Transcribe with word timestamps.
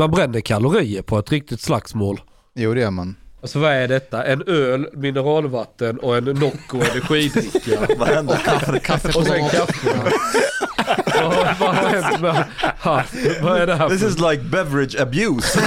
Man 0.00 0.10
bränner 0.10 0.40
kalorier 0.40 1.02
på 1.02 1.18
ett 1.18 1.32
riktigt 1.32 1.60
slagsmål. 1.60 2.20
Jo 2.54 2.74
det 2.74 2.80
gör 2.80 2.90
man. 2.90 3.16
Alltså 3.42 3.58
vad 3.58 3.72
är 3.72 3.88
detta? 3.88 4.24
En 4.24 4.42
öl, 4.46 4.88
mineralvatten 4.92 5.98
och 5.98 6.16
en 6.16 6.24
Nocco 6.24 6.76
energidricka. 6.76 7.86
Vad 7.98 8.08
händer? 8.08 8.34
och 8.34 8.40
sen 8.66 8.80
kaffe. 8.80 9.12
vad, 11.22 11.56
vad 11.60 11.74
har 11.74 11.88
hänt 11.88 12.20
med... 12.20 12.44
Ha, 12.80 13.04
vad 13.42 13.60
är 13.60 13.66
det 13.66 13.74
här 13.74 13.88
This 13.88 14.02
is 14.02 14.18
like 14.18 14.42
beverage 14.42 15.00
abuse. 15.00 15.60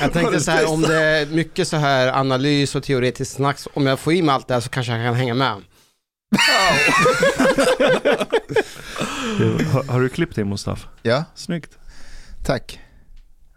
Jag 0.00 0.12
tänkte 0.12 0.40
så 0.40 0.50
här, 0.50 0.70
om 0.70 0.82
det 0.82 1.02
är 1.02 1.26
mycket 1.26 1.68
så 1.68 1.76
här 1.76 2.08
analys 2.08 2.74
och 2.74 2.82
teoretiskt 2.82 3.34
snack, 3.34 3.58
så 3.58 3.70
om 3.74 3.86
jag 3.86 3.98
får 3.98 4.12
i 4.12 4.22
mig 4.22 4.34
allt 4.34 4.48
det 4.48 4.54
här 4.54 4.60
så 4.60 4.68
kanske 4.68 4.92
jag 4.92 5.06
kan 5.06 5.14
hänga 5.14 5.34
med. 5.34 5.54
Har, 9.72 9.92
har 9.92 10.00
du 10.00 10.08
klippt 10.08 10.34
dig 10.34 10.44
Mustaf? 10.44 10.88
Ja, 11.02 11.24
Snyggt. 11.34 11.78
Tack. 12.46 12.80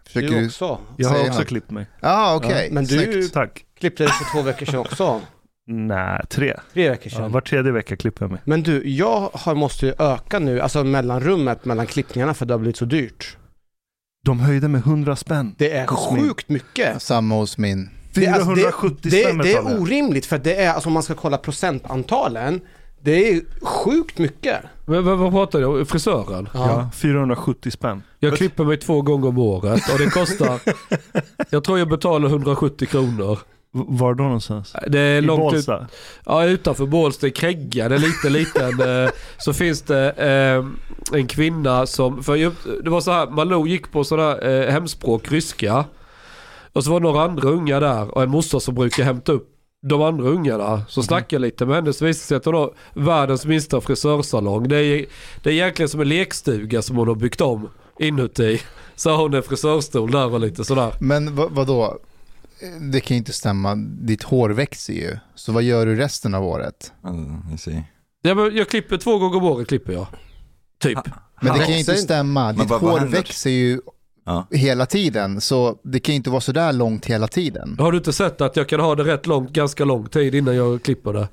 Försöker 0.06 0.28
Du 0.28 0.40
du... 0.40 0.46
också. 0.46 0.78
Jag 0.96 1.08
har 1.08 1.20
också 1.20 1.38
något. 1.38 1.48
klippt 1.48 1.70
mig. 1.70 1.86
Ja, 2.00 2.34
okej. 2.36 2.66
Ja, 2.68 2.74
men 2.74 2.84
du-. 2.84 3.28
Tack. 3.28 3.64
Klippte 3.80 4.02
dig 4.04 4.12
för 4.12 4.32
två 4.32 4.42
veckor 4.42 4.66
sedan 4.66 4.80
också. 4.80 5.20
Nej, 5.66 6.20
tre. 6.28 6.56
Tre 6.72 6.90
veckor 6.90 7.12
Ja, 7.12 7.18
sedan. 7.18 7.32
var 7.32 7.40
tredje 7.40 7.72
vecka 7.72 7.96
klipper 7.96 8.24
jag 8.24 8.30
mig. 8.32 8.40
Men 8.44 8.62
du, 8.62 8.88
jag 8.90 9.30
har, 9.34 9.54
måste 9.54 9.86
ju 9.86 9.92
öka 9.98 10.38
nu, 10.38 10.60
alltså 10.60 10.84
mellanrummet 10.84 11.64
mellan 11.64 11.86
klippningarna 11.86 12.34
för 12.34 12.46
det 12.46 12.54
har 12.54 12.58
blivit 12.58 12.76
så 12.76 12.84
dyrt. 12.84 13.36
De 14.24 14.40
höjde 14.40 14.68
med 14.68 14.78
100 14.80 15.16
spänn. 15.16 15.54
Det 15.58 15.72
är 15.72 15.86
Hos 15.86 16.12
min. 16.12 16.22
sjukt 16.28 16.48
mycket. 16.48 17.02
Samma 17.02 17.34
hos 17.34 17.58
min. 17.58 17.90
Det, 18.14 18.26
är- 18.26 18.32
alltså, 18.32 18.54
470 18.54 18.96
det, 19.02 19.10
spänn 19.10 19.38
det, 19.38 19.42
det 19.42 19.48
betalar 19.54 19.70
är 19.76 19.80
orimligt 19.80 20.26
för 20.26 20.38
det 20.38 20.54
är, 20.62 20.72
alltså 20.72 20.88
om 20.88 20.92
man 20.92 21.02
ska 21.02 21.14
kolla 21.14 21.38
procentantalen, 21.38 22.60
det 23.02 23.28
är 23.28 23.42
sjukt 23.62 24.18
mycket. 24.18 24.60
Men, 24.84 25.04
vad, 25.04 25.18
vad 25.18 25.32
pratar 25.32 25.58
du 25.60 25.64
om? 25.64 25.86
Frisören? 25.86 26.48
Ja, 26.54 26.90
470 26.94 27.70
spänn. 27.70 28.02
Jag 28.18 28.36
klipper 28.36 28.64
mig 28.64 28.76
två 28.76 29.02
gånger 29.02 29.28
om 29.28 29.38
året 29.38 29.92
och 29.92 29.98
det 29.98 30.10
kostar... 30.10 30.60
jag 31.50 31.64
tror 31.64 31.78
jag 31.78 31.88
betalar 31.88 32.28
170 32.28 32.88
kronor. 32.88 33.38
Var 33.72 34.14
då 34.14 34.24
någonstans? 34.24 34.76
Det 34.88 35.00
är 35.00 35.18
I 35.18 35.20
långt 35.20 35.54
ut, 35.54 35.66
ja, 36.26 36.44
utanför 36.44 36.86
Bålsta 36.86 37.26
i 37.26 37.30
Krägga, 37.30 37.88
det 37.88 37.94
är 37.94 37.98
lite 37.98 38.30
liten. 38.30 39.04
eh, 39.04 39.10
så 39.38 39.52
finns 39.52 39.82
det 39.82 40.10
eh, 40.10 40.64
en 41.18 41.26
kvinna 41.26 41.86
som, 41.86 42.22
för 42.22 42.36
jag, 42.36 42.52
det 42.84 42.90
var 42.90 43.00
så 43.00 43.10
här, 43.10 43.26
Malou 43.26 43.66
gick 43.66 43.92
på 43.92 44.04
sådana 44.04 44.38
eh, 44.38 44.72
hemspråk, 44.72 45.32
ryska. 45.32 45.84
Och 46.72 46.84
så 46.84 46.90
var 46.90 47.00
det 47.00 47.06
några 47.06 47.22
andra 47.22 47.48
unga 47.48 47.80
där 47.80 48.14
och 48.14 48.22
en 48.22 48.30
moster 48.30 48.58
som 48.58 48.74
brukar 48.74 49.04
hämta 49.04 49.32
upp 49.32 49.48
de 49.82 50.02
andra 50.02 50.28
ungarna. 50.28 50.82
Så 50.88 51.02
snackade 51.02 51.34
jag 51.34 51.40
lite 51.40 51.66
med 51.66 51.76
henne 51.76 51.92
så 51.92 52.04
visade 52.04 52.22
det 52.22 52.26
sig 52.26 52.36
att 52.36 52.44
hon 52.44 52.54
har 52.54 52.74
världens 52.94 53.46
minsta 53.46 53.80
frisörsalong. 53.80 54.68
Det 54.68 54.76
är, 54.76 55.06
det 55.42 55.50
är 55.50 55.54
egentligen 55.54 55.88
som 55.88 56.00
en 56.00 56.08
lekstuga 56.08 56.82
som 56.82 56.96
hon 56.96 57.08
har 57.08 57.14
byggt 57.14 57.40
om 57.40 57.68
inuti. 57.98 58.60
Så 58.96 59.10
har 59.10 59.16
hon 59.22 59.34
en 59.34 59.42
frisörstol 59.42 60.10
där 60.10 60.32
och 60.32 60.40
lite 60.40 60.64
sådär. 60.64 60.94
Men 61.00 61.34
vad, 61.36 61.50
vadå? 61.50 61.98
Det 62.92 63.00
kan 63.00 63.14
ju 63.14 63.18
inte 63.18 63.32
stämma. 63.32 63.74
Ditt 64.00 64.22
hår 64.22 64.50
växer 64.50 64.92
ju. 64.92 65.16
Så 65.34 65.52
vad 65.52 65.62
gör 65.62 65.86
du 65.86 65.96
resten 65.96 66.34
av 66.34 66.44
året? 66.44 66.92
See. 67.58 67.84
Ja, 68.22 68.34
men 68.34 68.56
jag 68.56 68.68
klipper 68.68 68.98
två 68.98 69.18
gånger 69.18 69.36
om 69.36 69.44
året 69.44 69.68
klipper 69.68 69.92
jag. 69.92 70.06
Typ. 70.80 70.98
Men 71.42 71.52
det 71.52 71.64
kan 71.64 71.72
ju 71.72 71.78
inte 71.78 71.96
stämma. 71.96 72.52
Ditt 72.52 72.70
hår 72.70 73.00
växer 73.06 73.50
ju 73.50 73.80
Ja. 74.24 74.46
hela 74.50 74.86
tiden. 74.86 75.40
Så 75.40 75.76
det 75.82 76.00
kan 76.00 76.12
ju 76.12 76.16
inte 76.16 76.30
vara 76.30 76.40
så 76.40 76.52
där 76.52 76.72
långt 76.72 77.06
hela 77.06 77.28
tiden. 77.28 77.76
Har 77.78 77.92
du 77.92 77.98
inte 77.98 78.12
sett 78.12 78.40
att 78.40 78.56
jag 78.56 78.68
kan 78.68 78.80
ha 78.80 78.94
det 78.94 79.04
rätt 79.04 79.26
långt, 79.26 79.50
ganska 79.50 79.84
lång 79.84 80.06
tid 80.06 80.34
innan 80.34 80.56
jag 80.56 80.82
klipper 80.82 81.12
det? 81.12 81.28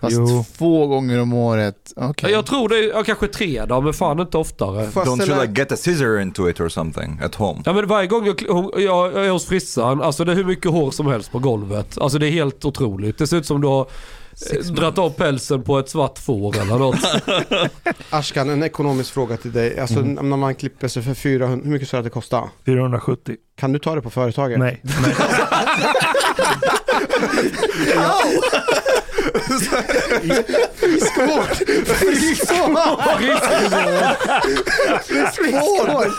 Fast 0.00 0.16
Jo. 0.16 0.44
två 0.58 0.86
gånger 0.86 1.20
om 1.20 1.32
året. 1.32 1.92
Okej. 1.96 2.30
Jag 2.30 2.46
tror 2.46 2.68
det 2.68 2.78
är 2.78 2.88
ja, 2.88 3.02
kanske 3.04 3.26
tre 3.28 3.64
dagar, 3.64 3.80
men 3.80 3.92
fan 3.92 4.20
inte 4.20 4.38
oftare. 4.38 4.90
Jag 4.94 5.06
Don't 5.06 5.28
you 5.28 5.40
like 5.40 5.60
get 5.60 5.72
a 5.72 5.76
scissor 5.76 6.20
into 6.20 6.48
it 6.50 6.60
or 6.60 6.68
something 6.68 7.20
at 7.24 7.34
home? 7.34 7.62
Ja 7.64 7.72
men 7.72 7.86
varje 7.86 8.06
gång 8.06 8.26
jag, 8.26 8.42
jag, 8.48 8.70
jag 8.82 9.26
är 9.26 9.30
hos 9.30 9.46
frissan, 9.46 10.02
alltså 10.02 10.24
det 10.24 10.32
är 10.32 10.36
hur 10.36 10.44
mycket 10.44 10.70
hår 10.70 10.90
som 10.90 11.06
helst 11.06 11.32
på 11.32 11.38
golvet. 11.38 11.98
Alltså 11.98 12.18
det 12.18 12.26
är 12.26 12.30
helt 12.30 12.64
otroligt. 12.64 13.18
Det 13.18 13.26
ser 13.26 13.36
ut 13.36 13.46
som 13.46 13.60
du 13.60 13.66
har 13.68 13.86
dratt 14.70 14.98
av 14.98 15.10
pälsen 15.10 15.62
på 15.62 15.78
ett 15.78 15.88
svart 15.88 16.18
får 16.18 16.56
eller 16.60 16.78
något. 16.78 16.98
Ashkan, 18.10 18.50
en 18.50 18.62
ekonomisk 18.62 19.12
fråga 19.14 19.36
till 19.36 19.52
dig. 19.52 19.80
Alltså 19.80 20.00
när 20.00 20.36
man 20.36 20.54
klipper 20.54 20.88
sig 20.88 21.02
för 21.02 21.14
400, 21.14 21.60
hur 21.64 21.72
mycket 21.72 21.94
att 21.94 22.04
det 22.04 22.10
kostar? 22.10 22.48
470. 22.66 23.36
Kan 23.58 23.72
du 23.72 23.78
ta 23.78 23.94
det 23.94 24.00
på 24.02 24.10
företaget? 24.10 24.58
Nej. 24.58 24.80
Nej. 24.84 25.14
Friskvård! 30.74 31.56
Friskvård! 35.34 36.12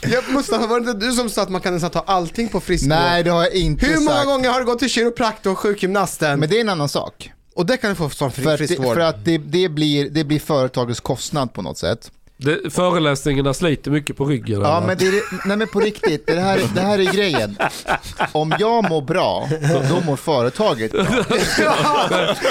Ja, 0.00 0.20
Mustafa, 0.28 0.66
var 0.66 0.80
det 0.80 0.90
inte 0.90 1.06
du 1.06 1.12
som 1.12 1.30
sa 1.30 1.42
att 1.42 1.48
man 1.48 1.60
kan 1.60 1.74
nästan 1.74 1.90
ta 1.90 2.00
allting 2.00 2.48
på 2.48 2.60
friskvård? 2.60 2.88
Nej, 2.88 3.22
det 3.22 3.30
har 3.30 3.42
jag 3.42 3.54
inte 3.54 3.86
Hur 3.86 3.96
många 4.00 4.16
sagt. 4.16 4.26
gånger 4.26 4.50
har 4.50 4.60
du 4.60 4.66
gått 4.66 4.78
till 4.78 4.90
kiropraktor 4.90 5.50
och 5.52 5.58
sjukgymnasten? 5.58 6.40
Men 6.40 6.48
det 6.48 6.56
är 6.56 6.60
en 6.60 6.68
annan 6.68 6.88
sak. 6.88 7.30
Och 7.54 7.66
det 7.66 7.76
kan 7.76 7.90
du 7.90 7.96
få 7.96 8.10
som 8.10 8.32
fri 8.32 8.44
För 8.44 8.52
att, 8.52 8.58
det, 8.58 8.66
friskvård. 8.66 8.94
för 8.94 9.00
att 9.00 9.24
det, 9.24 9.38
det, 9.38 9.68
blir, 9.68 10.10
det 10.10 10.24
blir 10.24 10.38
företagets 10.38 11.00
kostnad 11.00 11.52
på 11.52 11.62
något 11.62 11.78
sätt. 11.78 12.10
Det, 12.36 12.72
föreläsningarna 12.72 13.54
sliter 13.54 13.90
mycket 13.90 14.16
på 14.16 14.24
ryggen. 14.24 14.60
Ja, 14.60 14.76
eller? 14.76 14.86
men, 14.86 14.98
det 14.98 15.06
är, 15.06 15.48
nej, 15.48 15.56
men 15.56 15.68
på 15.68 15.80
riktigt, 15.80 16.26
det 16.26 16.40
här, 16.40 16.60
det 16.74 16.80
här 16.80 16.98
är 16.98 17.12
grejen. 17.12 17.56
Om 18.32 18.54
jag 18.58 18.88
mår 18.90 19.02
bra, 19.02 19.48
då 19.88 20.00
mår 20.00 20.16
företaget 20.16 20.92
bra. 20.92 21.02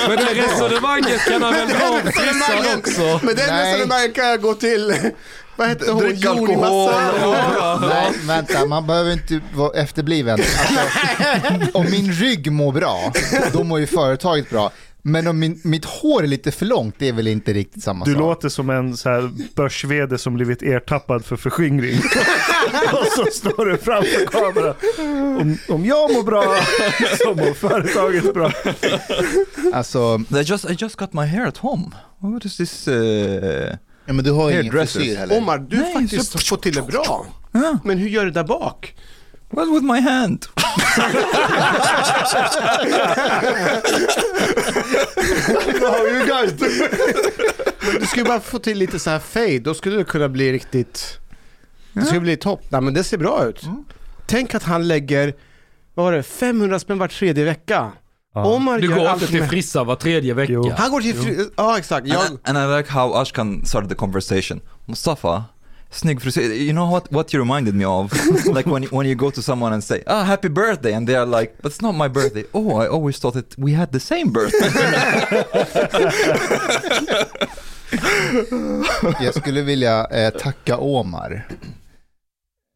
men 0.07 0.17
det 0.17 0.33
resonemanget 0.33 1.25
kan 1.25 1.41
han 1.41 1.53
väl 1.53 1.67
dra 1.67 2.11
frissan 2.11 2.77
också? 2.79 3.25
Men 3.25 3.35
Nej. 3.35 3.73
resonemanget 3.73 4.15
kan 4.15 4.27
jag 4.27 4.41
gå 4.41 4.53
till, 4.53 4.95
vad 5.55 5.67
heter 5.67 5.91
hon, 5.91 6.03
Drick 6.03 6.25
Joni 6.25 6.53
alkohol. 6.53 6.91
Nej, 7.89 8.11
vänta, 8.23 8.65
man 8.65 8.87
behöver 8.87 9.11
inte 9.11 9.39
vara 9.53 9.81
efterbliven. 9.81 10.39
Alltså, 10.39 11.77
om 11.77 11.85
min 11.91 12.11
rygg 12.11 12.51
mår 12.51 12.71
bra, 12.71 13.13
då 13.53 13.63
mår 13.63 13.79
ju 13.79 13.87
företaget 13.87 14.49
bra. 14.49 14.71
Men 15.09 15.27
om 15.27 15.39
min, 15.39 15.61
mitt 15.63 15.85
hår 15.85 16.23
är 16.23 16.27
lite 16.27 16.51
för 16.51 16.65
långt, 16.65 16.95
det 16.97 17.07
är 17.07 17.13
väl 17.13 17.27
inte 17.27 17.53
riktigt 17.53 17.83
samma 17.83 18.05
Du 18.05 18.11
sak? 18.13 18.19
låter 18.19 18.49
som 18.49 18.69
en 18.69 18.97
så 18.97 19.09
här 19.09 19.31
börs 19.55 19.85
som 20.21 20.33
blivit 20.33 20.61
ertappad 20.63 21.25
för 21.25 21.35
förskingring. 21.35 21.97
och 22.93 23.05
så 23.15 23.25
står 23.31 23.65
du 23.65 23.77
framför 23.77 24.25
kameran. 24.25 24.75
Om, 25.41 25.57
om 25.69 25.85
jag 25.85 26.13
mår 26.13 26.23
bra 26.23 26.43
så 27.23 27.33
mår 27.33 27.53
företaget 27.53 28.33
bra. 28.33 28.51
Alltså, 29.73 30.21
I 30.29 30.41
just 30.41 30.69
I 30.69 30.73
just 30.79 30.95
got 30.95 31.13
my 31.13 31.25
hair 31.25 31.45
at 31.47 31.57
home. 31.57 31.85
What 32.19 32.45
is 32.45 32.57
this? 32.57 32.87
Uh... 32.87 32.93
ja, 34.05 34.13
men 34.13 34.23
du 34.23 34.31
har 34.31 34.51
ingen 34.51 34.71
frisyr 34.71 35.15
heller. 35.15 35.37
Omar, 35.37 35.57
du 35.57 35.77
Nej, 35.77 35.93
faktiskt 35.93 36.31
så- 36.31 36.37
fått 36.39 36.63
till 36.63 36.73
det 36.73 36.81
bra. 36.81 37.25
Ah, 37.51 37.77
Men 37.83 37.97
hur 37.97 38.09
gör 38.09 38.25
du 38.25 38.31
där 38.31 38.43
bak? 38.43 38.95
well, 39.51 39.69
with 39.71 39.83
my 39.83 39.99
hand. 40.01 40.45
guys 46.29 46.53
Men 47.91 47.99
du 47.99 48.05
skulle 48.05 48.25
bara 48.25 48.39
få 48.39 48.59
till 48.59 48.77
lite 48.77 48.99
så 48.99 49.09
här 49.09 49.19
fade, 49.19 49.59
då 49.59 49.73
skulle 49.73 49.95
det 49.97 50.03
kunna 50.03 50.29
bli 50.29 50.51
riktigt... 50.51 51.19
Det 51.93 52.05
skulle 52.05 52.19
bli 52.21 52.37
topp. 52.37 52.61
Nej 52.69 52.81
men 52.81 52.93
det 52.93 53.03
ser 53.03 53.17
bra 53.17 53.45
ut. 53.45 53.61
Tänk 54.25 54.55
att 54.55 54.63
han 54.63 54.87
lägger, 54.87 55.33
vad 55.93 56.05
var 56.05 56.11
det, 56.13 56.23
500 56.23 56.79
spänn 56.79 56.97
var 56.97 57.07
tredje 57.07 57.43
vecka. 57.45 57.91
Omar 58.35 58.79
Du 58.79 58.87
gör 58.87 58.95
går 58.95 59.05
allt 59.05 59.21
inte 59.21 59.31
till 59.31 59.39
med- 59.41 59.49
frissan 59.49 59.87
var 59.87 59.95
tredje 59.95 60.33
vecka. 60.33 60.53
Jo. 60.53 60.71
Han 60.77 60.91
går 60.91 61.01
till 61.01 61.15
fri... 61.15 61.45
Ja 61.57 61.77
exakt. 61.77 62.07
Jag... 62.07 62.21
And, 62.25 62.33
I, 62.35 62.39
and 62.43 62.57
I 62.73 62.77
like 62.77 62.91
how 62.91 63.13
Ashkan 63.13 63.65
started 63.65 63.89
the 63.89 63.95
conversation. 63.95 64.61
Mustafa, 64.85 65.43
snygg 65.91 66.21
frisyr. 66.21 66.41
You 66.41 66.73
know 66.73 66.91
what, 66.91 67.11
what 67.11 67.33
you 67.33 67.39
reminded 67.39 67.75
me 67.75 67.85
of? 67.85 68.13
like 68.45 68.65
when 68.69 68.83
you, 68.83 68.89
when 68.89 69.07
you 69.07 69.15
go 69.15 69.31
to 69.31 69.41
someone 69.41 69.73
and 69.73 69.83
say, 69.83 70.03
ah, 70.07 70.23
happy 70.23 70.49
birthday. 70.49 70.93
And 70.93 71.07
they 71.07 71.15
are 71.15 71.25
like, 71.25 71.55
but 71.61 71.71
it's 71.71 71.81
not 71.81 71.95
my 71.95 72.07
birthday. 72.07 72.43
Oh, 72.53 72.77
I 72.77 72.87
always 72.87 73.19
thought 73.19 73.33
that 73.33 73.57
we 73.57 73.73
had 73.73 73.91
the 73.91 73.99
same 73.99 74.31
birthday. 74.31 74.69
Jag 79.23 79.35
skulle 79.35 79.61
vilja 79.61 80.05
eh, 80.05 80.29
tacka 80.29 80.77
Omar. 80.77 81.47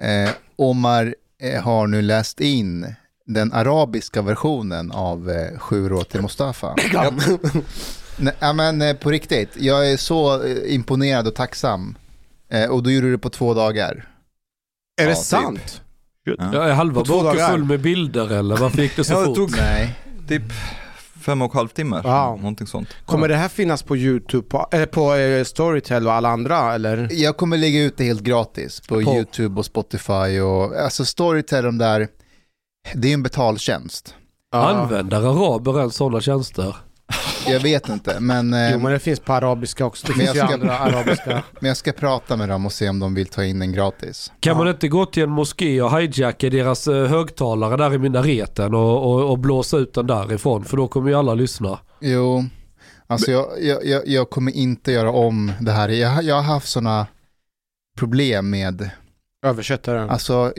Eh, 0.04 0.30
Omar 0.56 1.15
eh, 1.42 1.62
har 1.63 1.88
nu 1.88 2.01
läst 2.01 2.42
in 2.42 2.95
den 3.25 3.54
arabiska 3.54 4.21
versionen 4.21 4.92
av 4.92 5.30
eh, 5.30 5.60
Sju 5.60 5.89
råd 5.89 6.10
till 6.10 6.21
Mustafa. 6.21 6.75
Nej, 8.18 8.54
men 8.54 8.81
eh, 8.81 8.95
på 8.95 9.12
riktigt, 9.12 9.50
jag 9.56 9.92
är 9.92 9.98
så 9.98 10.44
eh, 10.44 10.74
imponerad 10.74 11.27
och 11.27 11.36
tacksam. 11.36 11.95
Eh, 12.51 12.69
och 12.69 12.83
då 12.83 12.91
gjorde 12.91 13.07
du 13.07 13.11
det 13.11 13.17
på 13.17 13.29
två 13.29 13.53
dagar. 13.53 14.09
Är 15.01 15.05
det 15.05 15.09
Ja, 15.11 15.15
typ. 15.15 15.25
sant? 15.25 15.81
Ja, 16.23 16.63
är 16.63 16.73
halva 16.73 17.01
boken 17.03 17.23
dagar. 17.25 17.51
full 17.51 17.63
med 17.63 17.81
bilder 17.81 18.31
eller 18.31 18.57
varför 18.57 18.81
gick 18.81 18.95
det 18.95 19.03
så 19.03 19.13
Ja, 19.13 19.19
det 19.19 19.25
fort? 19.25 19.35
tog 19.35 19.51
Nej. 19.51 19.95
typ 20.27 20.43
fem 21.21 21.41
och 21.41 21.51
en 21.51 21.57
halv 21.57 21.67
timme. 21.67 21.95
Wow. 22.01 22.37
Någonting 22.37 22.67
sånt. 22.67 22.89
Kommer 23.05 23.27
det 23.27 23.35
här 23.35 23.47
finnas 23.49 23.83
på 23.83 23.97
YouTube, 23.97 24.47
på, 24.49 24.67
eller 24.71 24.85
på 24.85 25.15
eh, 25.15 25.43
Storytel 25.43 26.07
och 26.07 26.13
alla 26.13 26.29
andra 26.29 26.73
eller? 26.73 27.07
Jag 27.11 27.37
kommer 27.37 27.57
lägga 27.57 27.83
ut 27.83 27.97
det 27.97 28.03
helt 28.03 28.21
gratis 28.23 28.81
på, 28.87 28.95
På- 28.95 29.01
YouTube 29.15 29.59
och 29.59 29.65
Spotify 29.65 30.39
och 30.39 30.75
alltså 30.75 31.05
Storytel, 31.05 31.63
de 31.63 31.77
där, 31.77 32.07
det 32.93 33.09
är 33.09 33.13
en 33.13 33.23
betaltjänst. 33.23 34.15
Använder 34.51 35.17
araber 35.17 35.79
ens 35.79 35.95
sådana 35.95 36.21
tjänster? 36.21 36.75
Jag 37.47 37.59
vet 37.59 37.89
inte, 37.89 38.19
men, 38.19 38.53
eh, 38.53 38.71
Jo 38.71 38.79
men 38.79 38.91
det 38.91 38.99
finns 38.99 39.19
på 39.19 39.33
arabiska 39.33 39.85
också. 39.85 40.07
Det 40.07 40.13
Men 40.17 40.19
finns 40.25 40.35
ju 40.35 40.39
jag 40.39 40.47
ska- 40.49 40.53
andra 40.53 40.77
arabiska. 40.79 41.43
men 41.59 41.67
jag 41.67 41.77
ska 41.77 41.91
prata 41.91 42.37
med 42.37 42.49
dem 42.49 42.65
och 42.65 42.71
se 42.73 42.89
om 42.89 42.99
de 42.99 43.13
vill 43.13 43.27
ta 43.27 43.43
in 43.43 43.59
den 43.59 43.71
gratis. 43.71 44.31
Kan 44.39 44.57
man 44.57 44.67
inte 44.67 44.87
gå 44.87 45.05
till 45.05 45.23
en 45.23 45.29
moské 45.29 45.81
och 45.81 45.97
hijacka 45.99 46.49
deras 46.49 46.87
eh, 46.87 47.07
högtalare 47.07 47.77
där 47.77 47.93
i 47.93 47.97
minareten 47.97 48.73
och, 48.73 49.11
och, 49.13 49.31
och 49.31 49.39
blåsa 49.39 49.77
ut 49.77 49.93
den 49.93 50.07
därifrån? 50.07 50.63
För 50.65 50.77
då 50.77 50.87
kommer 50.87 51.09
ju 51.09 51.15
alla 51.15 51.33
lyssna. 51.33 51.79
Jo, 51.99 52.45
alltså 53.07 53.31
jag, 53.31 53.45
jag, 53.61 53.85
jag, 53.85 54.07
jag 54.07 54.29
kommer 54.29 54.51
inte 54.51 54.91
göra 54.91 55.11
om 55.11 55.51
det 55.61 55.71
här. 55.71 55.89
Jag, 55.89 56.23
jag 56.23 56.35
har 56.35 56.41
haft 56.41 56.69
sådana 56.69 57.07
problem 57.97 58.49
med, 58.49 58.89
Översättaren. 59.45 60.09
alltså 60.09 60.53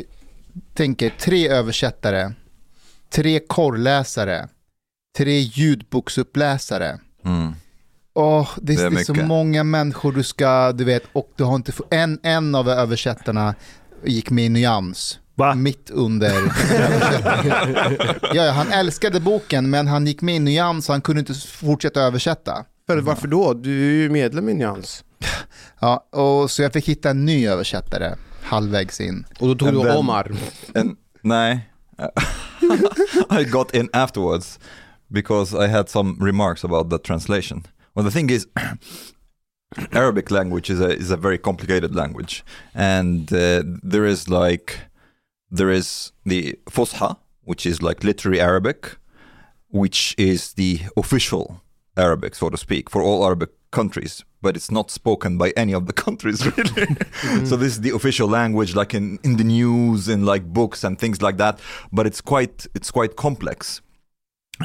tänk 0.74 1.02
er 1.02 1.14
tre 1.20 1.48
översättare, 1.48 2.32
tre 3.10 3.40
korrläsare, 3.40 4.48
tre 5.16 5.38
ljudboksuppläsare. 5.40 6.98
Mm. 7.24 7.52
Åh, 8.14 8.48
det, 8.56 8.76
Det 8.76 8.88
det 8.90 8.96
är 8.96 9.00
är, 9.00 9.04
så 9.04 9.14
många 9.14 9.64
människor 9.64 10.12
du 10.12 10.22
ska, 10.22 10.72
du 10.72 10.84
vet, 10.84 11.02
och 11.12 11.32
du 11.36 11.44
har 11.44 11.54
inte 11.54 11.72
en, 11.90 12.18
en 12.22 12.54
av 12.54 12.68
översättarna 12.68 13.54
gick 14.04 14.30
med 14.30 14.44
i 14.44 14.48
nyans. 14.48 15.18
Va? 15.34 15.54
Mitt 15.54 15.90
under 15.90 16.32
ja, 18.34 18.44
ja, 18.44 18.50
han 18.50 18.72
älskade 18.72 19.20
boken 19.20 19.70
men 19.70 19.86
han 19.86 20.06
gick 20.06 20.22
med 20.22 20.36
i 20.36 20.38
nyans 20.38 20.88
och 20.88 20.92
han 20.94 21.00
kunde 21.02 21.20
inte 21.20 21.34
fortsätta 21.34 22.00
översätta. 22.00 22.64
För 22.86 22.98
varför 23.00 23.28
då? 23.28 23.54
Du 23.54 23.86
är 23.88 23.92
ju 24.02 24.10
medlem 24.10 24.48
i 24.48 24.54
Nyans. 24.54 25.04
Ja, 25.80 26.06
och 26.10 26.50
så 26.50 26.62
jag 26.62 26.72
fick 26.72 26.88
hitta 26.88 27.10
en 27.10 27.24
ny 27.24 27.48
översättare 27.48 28.14
halvvägs 28.42 29.00
in. 29.00 29.26
Och 29.38 29.48
då 29.48 29.54
tog 29.54 29.68
And 29.68 29.76
du 29.78 29.82
then- 29.82 29.96
Omar. 29.96 30.32
And 30.74 30.96
nej, 31.22 31.68
I 33.40 33.44
got 33.44 33.74
in 33.74 33.88
afterwards 33.92 34.58
because 35.10 35.54
I 35.54 35.68
had 35.68 35.88
some 35.88 36.16
remarks 36.18 36.64
about 36.64 36.88
the 36.88 36.98
translation. 36.98 37.64
Well, 37.94 38.04
the 38.04 38.10
thing 38.10 38.30
is, 38.30 38.46
Arabic 39.92 40.30
language 40.30 40.70
is 40.70 40.80
a 40.80 40.90
is 40.90 41.10
a 41.10 41.16
very 41.16 41.38
complicated 41.38 41.94
language, 41.94 42.44
and 42.74 43.32
uh, 43.32 43.62
there 43.82 44.04
is 44.04 44.28
like 44.28 44.80
there 45.50 45.70
is 45.70 46.12
the 46.24 46.58
Fusha, 46.66 47.16
which 47.42 47.66
is 47.66 47.82
like 47.82 48.04
literary 48.04 48.40
Arabic, 48.40 48.96
which 49.68 50.14
is 50.18 50.52
the 50.54 50.80
official 50.96 51.60
Arabic, 51.96 52.34
so 52.34 52.50
to 52.50 52.56
speak, 52.56 52.90
for 52.90 53.02
all 53.02 53.24
Arabic 53.24 53.50
countries, 53.70 54.24
but 54.40 54.56
it's 54.56 54.70
not 54.70 54.90
spoken 54.90 55.36
by 55.36 55.52
any 55.56 55.74
of 55.74 55.86
the 55.86 55.92
countries 56.04 56.44
really. 56.46 56.86
so 57.44 57.56
this 57.56 57.72
is 57.72 57.80
the 57.80 57.90
official 57.90 58.28
language, 58.28 58.74
like 58.74 58.94
in, 58.94 59.18
in 59.24 59.36
the 59.36 59.44
news 59.44 60.08
and 60.08 60.24
like 60.24 60.44
books 60.44 60.84
and 60.84 60.98
things 60.98 61.20
like 61.20 61.36
that. 61.36 61.58
But 61.92 62.06
it's 62.06 62.20
quite 62.20 62.66
it's 62.74 62.90
quite 62.90 63.16
complex, 63.16 63.80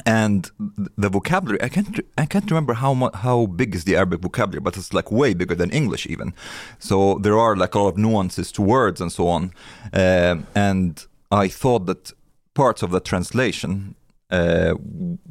and 0.06 0.44
th- 0.78 0.90
the 0.98 1.10
vocabulary 1.10 1.60
I 1.64 1.70
can't 1.70 2.00
I 2.18 2.26
can't 2.28 2.50
remember 2.52 2.74
how 2.76 2.94
mu- 2.94 3.16
how 3.24 3.46
big 3.48 3.76
is 3.76 3.84
the 3.84 3.96
Arabic 3.98 4.22
vocabulary, 4.22 4.64
but 4.64 4.78
it's 4.78 4.94
like 4.94 5.12
way 5.12 5.34
bigger 5.34 5.56
than 5.56 5.70
English 5.72 6.06
even. 6.08 6.34
So 6.80 7.20
there 7.24 7.38
are 7.40 7.56
like 7.56 7.76
a 7.78 7.80
lot 7.80 7.90
of 7.94 7.98
nuances 7.98 8.52
to 8.52 8.62
words 8.62 9.02
and 9.02 9.12
so 9.12 9.28
on, 9.28 9.44
Um 9.94 10.46
and 10.56 11.00
I 11.46 11.50
thought 11.50 11.86
that 11.88 12.14
parts 12.54 12.84
of 12.84 12.92
the 12.92 13.00
translation 13.00 13.96
uh, 14.34 14.74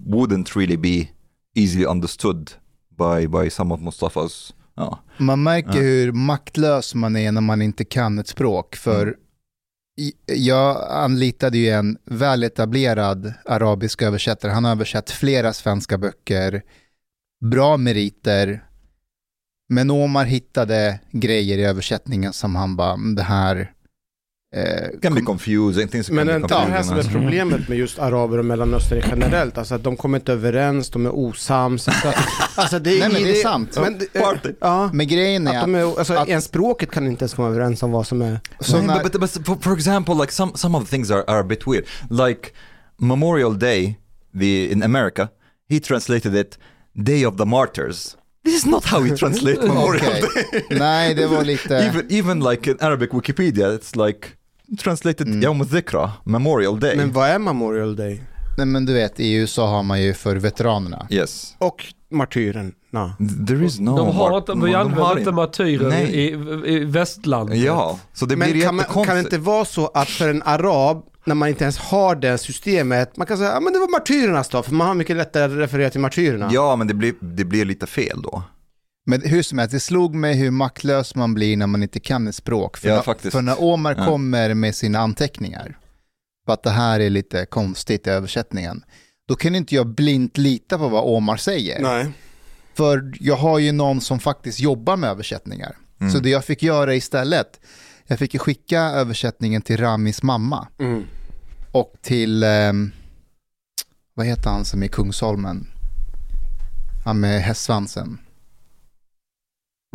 wouldn't 0.06 0.56
really 0.56 0.76
be 0.76 1.10
easily 1.54 1.86
understood 1.86 2.50
by 2.96 3.26
by 3.28 3.50
some 3.50 3.74
of 3.74 3.80
Mustafas. 3.80 4.52
Ja. 4.76 4.98
Man 5.18 5.42
märker 5.42 5.74
Ja. 5.76 5.82
hur 5.82 6.12
maktlös 6.12 6.94
man 6.94 7.16
är 7.16 7.32
när 7.32 7.40
man 7.40 7.62
inte 7.62 7.84
kan 7.84 8.18
ett 8.18 8.28
språk. 8.28 8.76
För 8.76 9.02
Mm 9.02 9.14
jag 10.26 10.86
anlitade 10.90 11.58
ju 11.58 11.68
en 11.68 11.98
väletablerad 12.04 13.32
arabisk 13.44 14.02
översättare. 14.02 14.52
Han 14.52 14.64
har 14.64 14.72
översatt 14.72 15.10
flera 15.10 15.52
svenska 15.52 15.98
böcker, 15.98 16.62
bra 17.50 17.76
meriter. 17.76 18.64
Men 19.68 19.90
Omar 19.90 20.24
hittade 20.24 21.00
grejer 21.12 21.58
i 21.58 21.64
översättningen 21.64 22.32
som 22.32 22.56
han 22.56 22.76
bara, 22.76 22.92
mm, 22.92 23.14
det 23.14 23.22
här... 23.22 23.72
Eh, 24.56 25.00
be 25.00 25.08
kom- 25.08 25.24
confusing, 25.26 25.88
things 25.88 26.10
Men 26.10 26.26
can 26.26 26.44
är 26.44 26.66
det 26.66 26.72
här 26.72 26.82
som 26.82 26.98
är 26.98 27.02
problemet 27.02 27.68
med 27.68 27.78
just 27.78 27.98
araber 27.98 28.38
och 28.38 28.44
mellanöstern 28.44 29.02
generellt? 29.10 29.58
Alltså 29.58 29.74
att 29.74 29.84
de 29.84 29.96
kommer 29.96 30.18
inte 30.18 30.32
överens, 30.32 30.90
de 30.90 31.06
är 31.06 31.14
osams. 31.14 31.88
Alltså, 32.04 32.12
alltså 32.60 32.78
det, 32.78 32.90
Nej, 32.90 33.08
men 33.12 33.22
det 33.22 33.38
är 33.40 33.42
sant. 33.42 33.76
Men, 33.80 33.98
det- 33.98 34.20
Party. 34.20 34.52
ja, 34.60 34.90
Men 34.92 35.06
grejen 35.08 35.46
är 35.48 35.56
att 35.56 35.60
de 35.60 35.74
är, 35.74 35.98
alltså, 35.98 36.14
att- 36.14 36.28
en 36.28 36.42
språket 36.42 36.90
kan 36.90 37.06
inte 37.06 37.22
ens 37.22 37.34
komma 37.34 37.48
överens 37.48 37.82
om 37.82 37.90
vad 37.92 38.06
som 38.06 38.22
är... 38.22 38.40
så 38.60 38.76
Nej, 38.76 38.86
när, 38.86 39.02
but, 39.02 39.12
but, 39.12 39.20
but 39.20 39.46
for, 39.46 39.56
for 39.56 39.72
example, 39.72 40.14
like 40.14 40.32
some, 40.32 40.52
some 40.54 40.78
of 40.78 40.84
the 40.84 40.90
things 40.90 41.10
are, 41.10 41.24
are 41.26 41.40
a 41.40 41.44
bit 41.48 41.66
weird. 41.66 41.84
Like 42.10 42.50
Memorial 42.98 43.58
Day 43.58 43.98
the, 44.38 44.72
in 44.72 44.82
America, 44.82 45.28
he 45.70 45.80
translated 45.80 46.34
it 46.34 46.58
Day 46.94 47.26
of 47.26 47.36
the 47.36 47.44
Martyrs. 47.44 48.16
This 48.44 48.54
is 48.54 48.66
not 48.66 48.84
how 48.84 49.02
he 49.02 49.16
translates 49.16 49.62
Memorial 49.68 50.06
Okej. 50.06 50.22
Day. 50.68 50.78
Nej, 50.78 51.14
det 51.14 51.26
var 51.26 51.44
lite... 51.44 51.74
even, 51.92 52.06
even 52.12 52.40
like 52.50 52.70
in 52.70 52.76
Arabic 52.80 53.10
Wikipedia, 53.12 53.66
it's 53.78 54.06
like 54.06 54.28
translated 54.76 55.26
Mm. 55.26 55.42
Yom 55.42 55.64
Dhikra, 55.64 56.12
Memorial 56.24 56.80
Day. 56.80 56.96
Men 56.96 57.12
vad 57.12 57.28
är 57.28 57.38
Memorial 57.38 57.96
Day? 57.96 58.22
Nej, 58.58 58.66
men 58.66 58.86
du 58.86 58.92
vet, 58.92 59.20
i 59.20 59.34
USA 59.34 59.66
har 59.66 59.82
man 59.82 60.02
ju 60.02 60.14
för 60.14 60.36
veteranerna. 60.36 61.06
yes. 61.10 61.54
Och 61.58 61.84
martyren? 62.10 62.72
There 63.46 63.64
is 63.64 63.80
no... 63.80 63.96
de 63.96 64.16
har 64.16 64.38
inte, 64.38 64.52
vi 64.52 64.58
de 64.58 64.74
använder 64.74 65.02
har 65.02 65.18
inte 65.18 65.32
martyrer 65.32 66.00
i, 66.00 66.30
i 66.66 66.84
västland. 66.84 67.54
Ja, 67.54 67.98
så 68.12 68.26
det 68.26 68.36
blir 68.36 68.54
Men 68.54 68.62
kan, 68.62 68.76
man, 68.76 68.84
kan 69.04 69.14
det 69.14 69.20
inte 69.20 69.38
vara 69.38 69.64
så 69.64 69.86
att 69.86 70.08
för 70.08 70.28
en 70.28 70.42
arab, 70.42 71.02
när 71.24 71.34
man 71.34 71.48
inte 71.48 71.64
ens 71.64 71.78
har 71.78 72.14
det 72.16 72.38
systemet, 72.38 73.16
man 73.16 73.26
kan 73.26 73.38
säga 73.38 73.50
ja 73.50 73.60
men 73.60 73.72
det 73.72 73.78
var 73.78 73.90
martyrernas 73.90 74.48
dag, 74.48 74.64
för 74.64 74.72
man 74.74 74.86
har 74.86 74.94
mycket 74.94 75.16
lättare 75.16 75.44
att 75.44 75.58
referera 75.58 75.90
till 75.90 76.00
martyrerna. 76.00 76.50
Ja, 76.52 76.76
men 76.76 76.86
det 76.86 76.94
blir, 76.94 77.14
det 77.20 77.44
blir 77.44 77.64
lite 77.64 77.86
fel 77.86 78.22
då. 78.22 78.42
Men 79.08 79.22
hur 79.22 79.42
som 79.42 79.58
helst, 79.58 79.72
det 79.72 79.80
slog 79.80 80.14
mig 80.14 80.34
hur 80.34 80.50
maktlös 80.50 81.14
man 81.14 81.34
blir 81.34 81.56
när 81.56 81.66
man 81.66 81.82
inte 81.82 82.00
kan 82.00 82.28
ett 82.28 82.34
språk. 82.34 82.76
För, 82.76 82.88
Ja, 82.88 83.02
när, 83.06 83.30
för 83.30 83.42
när 83.42 83.62
Omar 83.62 83.94
Ja. 83.98 84.04
kommer 84.06 84.54
med 84.54 84.74
sina 84.74 84.98
anteckningar, 84.98 85.78
för 86.46 86.52
att 86.52 86.62
det 86.62 86.70
här 86.70 87.00
är 87.00 87.10
lite 87.10 87.46
konstigt 87.46 88.06
i 88.06 88.10
översättningen, 88.10 88.84
då 89.28 89.34
kan 89.34 89.54
inte 89.54 89.74
jag 89.74 89.86
blint 89.86 90.38
lita 90.38 90.78
på 90.78 90.88
vad 90.88 91.04
Omar 91.04 91.36
säger. 91.36 91.82
Nej. 91.82 92.10
För 92.74 93.12
jag 93.20 93.36
har 93.36 93.58
ju 93.58 93.72
någon 93.72 94.00
som 94.00 94.18
faktiskt 94.20 94.60
jobbar 94.60 94.96
med 94.96 95.10
översättningar. 95.10 95.76
Mm. 96.00 96.12
Så 96.12 96.18
det 96.18 96.30
jag 96.30 96.44
fick 96.44 96.62
göra 96.62 96.94
istället, 96.94 97.60
jag 98.06 98.18
fick 98.18 98.40
skicka 98.40 98.80
översättningen 98.80 99.62
till 99.62 99.76
Ramis 99.76 100.22
mamma 100.22 100.68
Mm. 100.78 101.02
och 101.72 101.94
till, 102.02 102.42
ehm, 102.42 102.90
vad 104.14 104.26
heter 104.26 104.50
han 104.50 104.64
som 104.64 104.82
är 104.82 104.86
Kungsholmen? 104.88 105.66
Han 107.04 107.20
med 107.20 107.42
hästsvansen. 107.42 108.18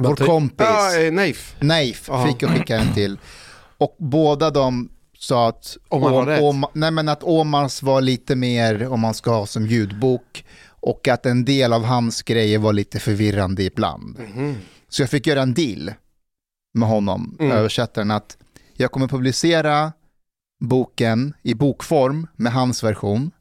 Vår 0.01 0.15
kompis. 0.15 0.67
Ja, 0.69 0.99
eh, 0.99 1.11
Neif. 1.13 1.55
Neif 1.59 2.05
Ja. 2.07 2.27
fick 2.27 2.41
jag 2.41 2.51
skicka 2.51 2.77
den 2.77 2.93
till. 2.93 3.19
Och 3.77 3.95
båda 3.99 4.51
de 4.51 4.89
sa 5.17 5.47
att, 5.49 5.77
Omar 5.89 6.11
Om- 6.11 6.25
rätt. 6.25 6.41
Om- 6.41 6.65
nej, 6.73 6.91
men 6.91 7.09
att 7.09 7.23
Omars 7.23 7.81
var 7.83 8.01
lite 8.01 8.35
mer 8.35 8.87
om 8.87 8.99
man 8.99 9.13
ska 9.13 9.31
ha 9.31 9.45
som 9.45 9.67
ljudbok 9.67 10.45
och 10.69 11.07
att 11.07 11.25
en 11.25 11.45
del 11.45 11.73
av 11.73 11.83
hans 11.83 12.21
grejer 12.23 12.59
var 12.59 12.73
lite 12.73 12.99
förvirrande 12.99 13.63
ibland. 13.63 14.19
Mhm. 14.19 14.55
Så 14.89 15.01
jag 15.01 15.09
fick 15.09 15.27
göra 15.27 15.41
en 15.41 15.53
deal 15.53 15.93
med 16.73 16.89
honom, 16.89 17.37
Mm. 17.39 17.51
översättaren, 17.57 18.11
att 18.11 18.37
jag 18.73 18.91
kommer 18.91 19.07
publicera 19.07 19.93
boken 20.63 21.33
i 21.43 21.53
bokform 21.53 22.27
med 22.35 22.51
hans 22.53 22.83
version, 22.83 23.31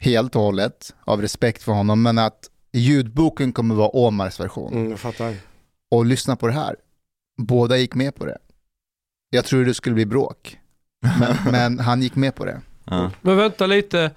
helt 0.00 0.36
och 0.36 0.42
hållet, 0.42 0.94
av 1.04 1.20
respekt 1.22 1.62
för 1.62 1.72
honom, 1.72 2.02
men 2.02 2.18
att 2.18 2.48
ljudboken 2.72 3.52
kommer 3.52 3.74
vara 3.74 3.88
Omars 3.88 4.40
version. 4.40 4.72
Mm, 4.72 4.90
jag 4.90 5.00
fattar. 5.00 5.34
Och 5.90 6.06
lyssna 6.06 6.36
på 6.36 6.46
det 6.46 6.52
här. 6.52 6.76
Båda 7.38 7.76
gick 7.76 7.94
med 7.94 8.14
på 8.14 8.26
det. 8.26 8.38
Jag 9.30 9.44
tror 9.44 9.64
det 9.64 9.74
skulle 9.74 9.94
bli 9.94 10.06
bråk. 10.06 10.58
Men, 11.20 11.36
men 11.52 11.78
han 11.78 12.02
gick 12.02 12.14
med 12.16 12.34
på 12.34 12.44
det. 12.44 12.60
Ja. 12.84 13.10
Men 13.22 13.36
vänta 13.36 13.66
lite. 13.66 14.10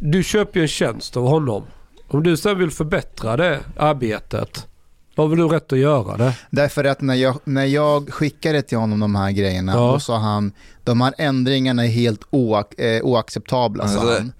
Du 0.00 0.22
köper 0.22 0.60
ju 0.60 0.62
en 0.62 0.68
tjänst 0.68 1.16
av 1.16 1.26
honom. 1.26 1.62
Om 2.08 2.22
du 2.22 2.36
sen 2.36 2.58
vill 2.58 2.70
förbättra 2.70 3.36
det 3.36 3.60
arbetet, 3.76 4.66
då 5.14 5.22
har 5.22 5.28
väl 5.28 5.38
du 5.38 5.48
rätt 5.48 5.72
att 5.72 5.78
göra 5.78 6.16
det? 6.16 6.36
Därför 6.50 6.84
att 6.84 7.00
när 7.00 7.14
jag, 7.14 7.38
när 7.44 7.64
jag 7.64 8.12
skickade 8.12 8.62
till 8.62 8.78
honom 8.78 9.00
de 9.00 9.14
här 9.14 9.30
grejerna, 9.30 9.72
Ja. 9.72 9.92
då 9.92 10.00
sa 10.00 10.16
han, 10.18 10.52
de 10.84 11.00
här 11.00 11.14
ändringarna 11.18 11.84
är 11.84 11.88
helt 11.88 12.20
oak, 12.30 12.74
eh, 12.80 13.02
oacceptabla, 13.02 13.88
sa 13.88 14.00
Alltså, 14.00 14.14
han. 14.14 14.32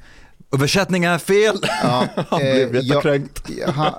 Översättningen 0.52 1.12
är 1.12 1.18
fel! 1.18 1.59
Ja, 1.82 2.06
Han 2.28 2.40
eh, 2.42 2.52
blev 2.54 2.75
jag- 2.75 2.85
jättekränkt. 2.85 3.49
han, 3.75 3.92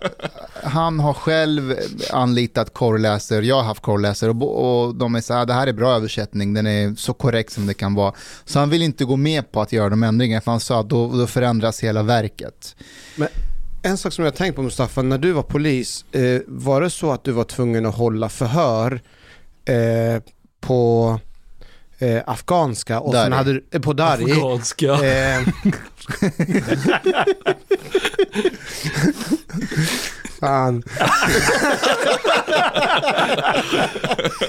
han 0.63 0.99
har 0.99 1.13
själv 1.13 1.75
anlitat 2.11 2.73
korrläsare, 2.73 3.45
jag 3.45 3.55
har 3.55 3.63
haft 3.63 3.81
korrläsare 3.81 4.29
och, 4.31 4.85
och 4.85 4.95
de 4.95 5.15
är 5.15 5.21
så 5.21 5.33
här, 5.33 5.45
det 5.45 5.53
här 5.53 5.67
är 5.67 5.73
bra 5.73 5.91
översättning, 5.95 6.53
den 6.53 6.67
är 6.67 6.95
så 6.95 7.13
korrekt 7.13 7.51
som 7.53 7.67
det 7.67 7.73
kan 7.73 7.93
vara. 7.95 8.13
Så 8.45 8.59
han 8.59 8.69
vill 8.69 8.81
inte 8.83 9.05
gå 9.05 9.15
med 9.15 9.51
på 9.51 9.61
att 9.61 9.71
göra 9.71 9.89
de 9.89 10.03
ändringarna, 10.03 10.41
för 10.41 10.51
han 10.51 10.59
sa 10.59 10.79
att 10.79 10.89
då, 10.89 11.07
då 11.17 11.27
förändras 11.27 11.79
hela 11.83 12.03
verket. 12.03 12.75
En 13.85 13.97
sak 13.97 14.13
som 14.13 14.25
jag 14.25 14.31
har 14.31 14.37
tänkt 14.37 14.55
på 14.55 14.61
Mustafa, 14.61 15.01
när 15.01 15.17
du 15.17 15.31
var 15.31 15.43
polis, 15.43 16.05
eh, 16.11 16.41
var 16.47 16.81
det 16.81 16.89
så 16.89 17.11
att 17.11 17.23
du 17.23 17.31
var 17.31 17.43
tvungen 17.43 17.85
att 17.85 17.95
hålla 17.95 18.29
förhör 18.29 19.01
eh, 19.65 20.21
på 20.61 21.19
eh, 22.03 22.21
afghanska 22.25 22.99
och 22.99 23.13
sen 23.13 23.21
Dari. 23.21 23.33
hade 23.37 23.53
du, 23.53 23.65
eh, 23.71 23.81
på 23.81 23.93
Dari. 23.93 24.31
Afghanska. 24.31 24.85
Eh, 24.93 25.41
Fan. 30.39 30.83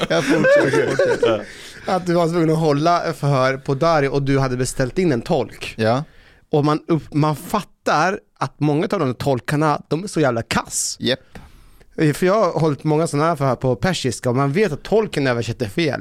Jag 0.09 0.25
fortsätter. 0.25 1.47
Att 1.87 2.07
du 2.07 2.15
var 2.15 2.29
tvungen 2.29 2.51
att 2.51 2.59
hålla 2.59 3.13
förhör 3.13 3.57
på 3.57 3.75
Dari 3.75 4.09
och 4.09 4.23
du 4.23 4.39
hade 4.39 4.57
beställt 4.57 4.99
in 4.99 5.13
en 5.13 5.23
tolk. 5.23 5.75
Ja, 5.77 6.05
Och 6.51 6.65
man, 6.65 6.81
upp, 6.89 7.15
man 7.15 7.37
fattar 7.37 8.19
att 8.39 8.61
många 8.61 8.89
av 8.93 8.99
de 9.01 9.15
tolkarna, 9.15 9.83
de 9.89 10.05
är 10.05 10.09
så 10.09 10.21
jävla 10.21 10.43
kass. 10.43 10.97
jepp. 11.01 11.21
Eh, 11.97 12.13
För 12.13 12.27
jag 12.27 12.35
har 12.53 12.61
hållit 12.61 12.85
många 12.85 13.07
sådana 13.07 13.29
här 13.29 13.37
förhör 13.37 13.57
på 13.57 13.77
persiska 13.77 14.31
och 14.31 14.37
man 14.37 14.53
vet 14.53 14.73
att 14.73 14.83
tolken 14.83 15.27
översätter 15.27 15.69
fel. 15.69 16.01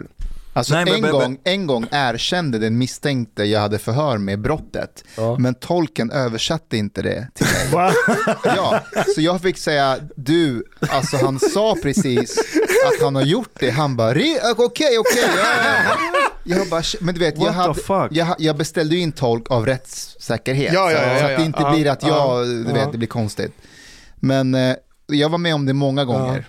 Alltså 0.56 0.74
Nej, 0.74 0.86
men- 0.86 0.94
en, 0.96 1.02
men- 1.02 1.12
gång, 1.12 1.38
en 1.44 1.68
gång 1.68 1.86
erkände 1.92 2.60
den 2.60 2.78
misstänkte 2.78 3.44
jag 3.44 3.60
hade 3.60 3.80
förhör 3.80 4.18
med 4.18 4.42
brottet, 4.42 5.04
Ja. 5.18 5.38
men 5.40 5.54
tolken 5.56 6.12
översatte 6.12 6.78
inte 6.78 7.02
det 7.02 7.28
till 7.34 7.46
mig. 7.46 7.68
Va? 7.72 7.94
Ja, 8.44 8.80
så 9.16 9.22
jag 9.22 9.42
fick 9.42 9.58
säga, 9.58 9.98
du, 10.16 10.64
alltså 10.90 11.18
han 11.18 11.40
sa 11.40 11.76
precis 11.84 12.38
att 12.86 13.02
han 13.04 13.16
har 13.16 13.22
gjort 13.24 13.50
det, 13.60 13.70
han 13.70 13.96
bara, 13.96 14.14
"Re- 14.14 14.54
okej, 14.58 14.98
okej, 15.00 15.24
ja, 15.38 15.44
ja." 15.66 15.98
Jag 16.46 16.70
bara, 16.70 16.84
men 17.02 17.14
du 17.14 17.20
vet, 17.20 17.38
jag, 17.42 17.52
hade, 17.52 17.80
jag, 18.12 18.36
jag 18.40 18.58
beställde 18.58 18.96
ju 18.96 19.02
in 19.02 19.12
tolk 19.12 19.52
av 19.52 19.66
rättssäkerhet, 19.66 20.74
Ja, 20.74 20.92
ja, 20.92 20.98
så, 20.98 21.04
ja, 21.04 21.20
så 21.20 21.26
att 21.26 21.38
det 21.38 21.46
inte 21.46 21.72
blir 21.74 21.88
att 21.92 22.04
jag, 22.04 22.12
Ja, 22.42 22.46
du 22.46 22.74
vet, 22.74 22.92
det 22.92 22.98
blir 22.98 23.08
konstigt. 23.08 23.52
Men 24.16 24.56
eh, 24.56 24.76
jag 25.08 25.30
var 25.30 25.38
med 25.38 25.56
om 25.56 25.66
det 25.66 25.74
många 25.74 26.06
gånger. 26.06 26.46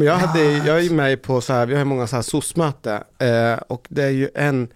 Men 0.00 0.06
jag, 0.06 0.14
hade, 0.14 0.42
jag 0.52 0.76
är 0.78 0.80
ju 0.80 0.90
med 0.90 1.22
på 1.22 1.40
så 1.40 1.52
här, 1.52 1.66
vi 1.66 1.74
har 1.74 1.84
många 1.84 2.06
så 2.06 2.16
här 2.16 2.22
SOS-möte 2.22 3.04
eh, 3.18 3.60
och 3.68 3.86
det 3.88 4.02
är 4.02 4.10
ju 4.10 4.28
en 4.34 4.68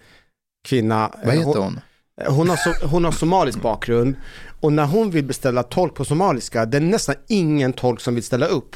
kvinna. 0.67 1.11
eh, 1.21 1.25
Vad 1.25 1.35
heter 1.35 1.59
hon? 1.59 1.79
Hon 2.27 2.49
har, 2.49 2.55
so, 2.55 2.87
hon 2.87 3.05
har 3.05 3.11
somalisk 3.11 3.61
bakgrund 3.61 4.15
och 4.61 4.73
när 4.73 4.85
hon 4.85 5.11
vill 5.11 5.25
beställa 5.25 5.63
tolk 5.63 5.95
på 5.95 6.05
somaliska, 6.05 6.65
det 6.65 6.77
är 6.77 6.81
nästan 6.81 7.15
ingen 7.27 7.73
tolk 7.73 7.99
som 8.01 8.15
vill 8.15 8.23
ställa 8.23 8.45
upp. 8.45 8.75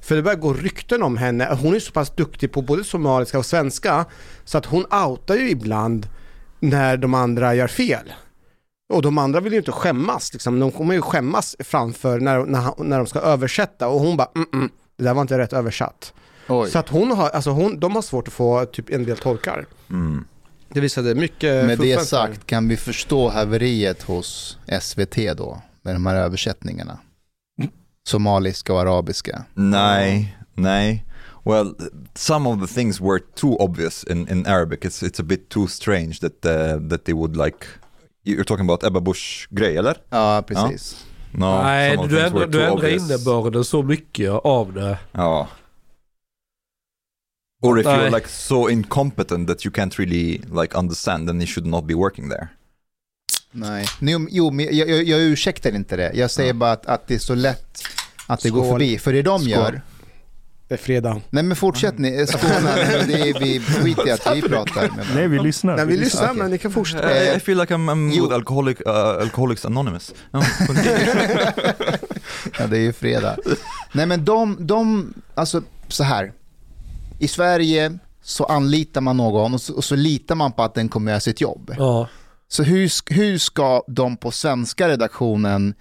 För 0.00 0.16
det 0.16 0.22
börjar 0.22 0.38
gå 0.38 0.52
rykten 0.52 1.02
om 1.02 1.16
henne. 1.16 1.58
Hon 1.60 1.74
är 1.74 1.80
så 1.80 1.92
pass 1.92 2.10
duktig 2.10 2.52
på 2.52 2.62
både 2.62 2.84
somaliska 2.84 3.38
och 3.38 3.46
svenska 3.46 4.04
så 4.44 4.58
att 4.58 4.66
hon 4.66 4.84
outar 4.92 5.34
ju 5.34 5.50
ibland 5.50 6.06
när 6.60 6.96
de 6.96 7.14
andra 7.14 7.54
gör 7.54 7.68
fel. 7.68 8.12
Och 8.92 9.02
de 9.02 9.18
andra 9.18 9.40
vill 9.40 9.52
ju 9.52 9.58
inte 9.58 9.72
skämmas, 9.72 10.32
liksom. 10.32 10.60
de 10.60 10.70
kommer 10.70 10.94
ju 10.94 11.02
skämmas 11.02 11.56
framför 11.58 12.20
när, 12.20 12.44
när, 12.44 12.84
när 12.84 12.96
de 12.98 13.06
ska 13.06 13.18
översätta 13.18 13.88
och 13.88 14.00
hon 14.00 14.16
bara 14.16 14.28
mm, 14.34 14.48
mm, 14.52 14.70
det 14.96 15.04
där 15.04 15.14
var 15.14 15.22
inte 15.22 15.38
rätt 15.38 15.52
översatt. 15.52 16.12
Oj. 16.48 16.70
Så 16.70 16.78
att 16.78 16.88
hon 16.88 17.10
har, 17.10 17.28
alltså 17.28 17.50
hon, 17.50 17.80
de 17.80 17.94
har 17.94 18.02
svårt 18.02 18.28
att 18.28 18.34
få 18.34 18.64
typ 18.64 18.90
en 18.90 19.04
del 19.04 19.16
tolkar. 19.16 19.66
Mm. 19.90 20.24
Det 20.68 20.80
visade 20.80 21.14
mycket 21.14 21.66
Med 21.66 21.78
det 21.78 22.06
sagt, 22.06 22.46
kan 22.46 22.68
vi 22.68 22.76
förstå 22.76 23.28
haveriet 23.28 24.02
hos 24.02 24.58
SVT 24.80 25.16
då, 25.36 25.62
med 25.82 25.94
de 25.94 26.06
här 26.06 26.16
översättningarna? 26.16 26.98
Somaliska 28.08 28.72
och 28.72 28.80
arabiska. 28.80 29.44
Nej, 29.54 30.36
nej. 30.54 31.06
Well, 31.44 31.74
some 32.14 32.48
of 32.48 32.60
the 32.60 32.74
things 32.74 33.00
were 33.00 33.18
too 33.34 33.56
obvious 33.56 34.04
in, 34.04 34.28
in 34.28 34.46
Arabic. 34.46 34.80
It's 34.80 35.02
it's 35.02 35.20
a 35.20 35.24
bit 35.24 35.48
too 35.48 35.66
strange 35.66 36.20
that 36.20 36.46
uh, 36.46 36.88
that 36.88 37.04
they 37.04 37.14
would 37.14 37.36
like. 37.36 37.66
You're 38.24 38.44
talking 38.44 38.66
about 38.66 38.84
Ebba 38.84 39.00
Busch 39.00 39.48
grej 39.50 39.76
eller? 39.76 39.96
Ja, 40.08 40.42
precis. 40.42 41.06
No, 41.34 41.62
Nej, 41.62 41.96
du, 42.08 42.20
ändrar, 42.20 42.46
du 42.46 42.62
ändrar 42.64 42.88
innebörden 42.88 43.64
så 43.64 43.82
mycket 43.82 44.30
av 44.30 44.72
det. 44.72 44.98
Ja. 45.12 45.48
Or 47.62 47.80
if 47.80 47.86
Nej. 47.86 47.96
you're 47.98 48.14
like 48.14 48.28
so 48.28 48.70
incompetent 48.70 49.48
that 49.48 49.66
you 49.66 49.72
can't 49.74 49.98
really 49.98 50.40
like 50.60 50.78
understand, 50.78 51.28
then 51.28 51.40
you 51.40 51.46
should 51.46 51.66
not 51.66 51.84
be 51.84 51.94
working 51.94 52.28
there. 52.30 52.48
Nej. 53.50 53.86
Jo, 54.00 54.26
jo 54.30 54.50
men 54.50 54.76
jag, 54.76 54.88
jag, 54.88 55.02
jag 55.02 55.20
ursäktar 55.20 55.74
inte 55.74 55.96
det. 55.96 56.12
Jag 56.14 56.30
säger 56.30 56.52
bara 56.52 56.72
att, 56.72 56.86
att 56.86 57.06
det 57.06 57.14
är 57.14 57.18
så 57.18 57.34
lätt 57.34 57.82
att 58.26 58.40
det 58.40 58.50
går 58.50 58.64
Skål. 58.64 58.72
förbi. 58.74 58.98
För 58.98 59.12
det 59.12 59.22
de 59.22 59.38
Skål. 59.40 59.50
gör, 59.50 59.82
Det 60.72 60.76
är 60.76 60.78
fredag. 60.78 61.20
nej 61.30 61.42
men 61.42 61.56
fortsätt 61.56 61.98
ni, 61.98 62.26
Skåne, 62.26 62.74
det 63.06 63.20
är, 63.20 63.40
vi 63.40 63.60
skiter 63.60 64.08
i 64.08 64.10
att 64.10 64.36
vi 64.36 64.42
pratar. 64.42 64.88
Med 64.96 65.06
Nej, 65.14 65.28
vi 65.28 65.38
lyssnar. 65.38 65.76
Nej, 65.76 65.86
vi 65.86 65.96
lyssnar 65.96 66.24
okej. 66.24 66.36
men 66.36 66.50
ni 66.50 66.58
kan 66.58 66.72
fortsätta. 66.72 67.24
I, 67.24 67.36
I 67.36 67.40
feel 67.40 67.58
like 67.58 67.74
I'm, 67.74 67.90
I'm 67.90 68.22
with 68.22 68.34
alcoholic, 68.34 68.80
uh, 68.86 68.92
Alcoholics 68.96 69.64
Anonymous. 69.64 70.14
No, 70.30 70.40
Ja, 72.58 72.66
det 72.66 72.76
är 72.76 72.80
ju 72.80 72.92
fredag. 72.92 73.36
Nej 73.92 74.06
men 74.06 74.24
de, 74.24 74.56
de, 74.60 75.14
alltså 75.34 75.62
så 75.88 76.04
här. 76.04 76.32
I 77.18 77.28
Sverige 77.28 77.98
så 78.22 78.44
anlitar 78.44 79.00
man 79.00 79.16
någon 79.16 79.54
och 79.54 79.60
så, 79.60 79.74
och 79.74 79.84
så 79.84 79.96
litar 79.96 80.34
man 80.34 80.52
på 80.52 80.62
att 80.62 80.74
den 80.74 80.88
kommer 80.88 81.10
göra 81.10 81.20
sitt 81.20 81.40
jobb. 81.40 81.74
Ja. 81.78 82.08
Så 82.48 82.62
hur, 82.62 83.12
hur 83.14 83.38
ska 83.38 83.82
de 83.86 84.16
på 84.16 84.30
svenska 84.30 84.88
redaktionen 84.88 85.74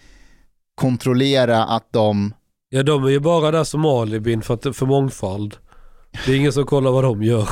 kontrollera 0.75 1.63
att 1.63 1.87
de, 1.93 2.33
ja, 2.73 2.83
de 2.83 3.03
är 3.03 3.09
ju 3.09 3.19
bara 3.19 3.51
där 3.51 3.63
som 3.63 3.85
alibin 3.85 4.41
för, 4.41 4.53
att, 4.53 4.75
för 4.77 4.85
mångfald. 4.85 5.57
Det 6.25 6.31
är 6.31 6.35
ingen 6.37 6.53
som 6.53 6.65
kollar 6.65 6.91
vad 6.91 7.03
de 7.03 7.23
gör. 7.23 7.49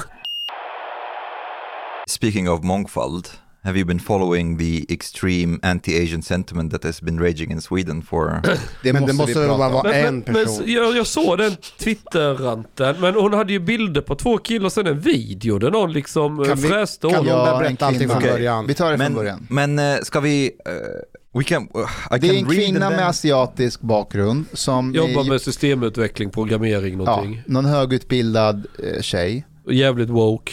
Speaking 2.10 2.50
of 2.50 2.64
mångfald, 2.64 3.28
have 3.64 3.78
you 3.80 3.86
been 3.86 4.00
following 4.00 4.58
the 4.58 4.86
extreme 4.94 5.60
anti-Asian 5.64 6.22
sentiment 6.22 6.72
that 6.72 6.84
has 6.84 7.02
been 7.02 7.20
raging 7.20 7.52
in 7.52 7.62
Sweden 7.62 8.02
for... 8.02 8.42
det 8.84 8.94
men 8.94 9.02
måste 9.02 9.12
det 9.12 9.18
måste 9.18 9.34
vi 9.40 9.48
väl 9.48 9.58
bara 9.58 9.70
vara 9.70 9.84
Men, 9.90 10.06
en 10.06 10.16
men, 10.20 10.24
men 10.26 10.46
person. 10.46 10.64
jag, 10.68 10.98
jag 10.98 11.08
såg 11.08 11.38
den 11.38 11.52
Twitter-ranten, 11.80 12.96
men 13.02 13.16
hon 13.16 13.34
hade 13.34 13.54
ju 13.54 13.60
bilder 13.60 14.02
på 14.02 14.16
två 14.16 14.38
killar 14.38 14.66
och 14.66 14.72
sen 14.72 14.88
en 14.88 15.00
video 15.00 15.60
där 15.60 15.72
någon 15.72 15.94
liksom 15.94 16.38
Kan 16.38 16.46
kan 16.46 16.58
vi- 16.58 16.68
fräste 16.68 17.08
kan 17.10 17.24
vi- 17.24 17.30
Ja, 17.30 17.58
berätta 17.60 17.86
allting 17.86 18.10
från 18.10 18.22
början. 18.22 18.68
Vi 18.68 18.74
tar 18.74 18.92
det 18.92 18.98
från 18.98 19.14
början. 19.14 19.48
men 19.50 19.80
uh, 19.80 19.98
ska 20.04 20.20
vi... 20.20 20.52
Uh, 20.68 21.40
we 21.40 21.44
can... 21.44 21.64
Uh, 21.76 21.82
I 21.82 22.20
Det 22.20 22.28
can 22.28 22.36
är 22.36 22.40
en 22.40 22.50
read 22.50 22.56
kvinna 22.66 22.90
med 22.90 23.08
asiatisk 23.08 23.82
bakgrund 23.82 24.46
som 24.54 24.94
Jobbar 24.96 25.26
är, 25.26 25.30
med 25.30 25.42
systemutveckling, 25.42 26.30
programmering, 26.30 26.92
ja, 27.00 27.06
någonting. 27.06 27.42
någon 27.46 27.66
högutbildad 27.66 28.68
eh, 28.96 29.02
tjej. 29.02 29.46
Jävligt 29.70 30.10
woke. 30.10 30.52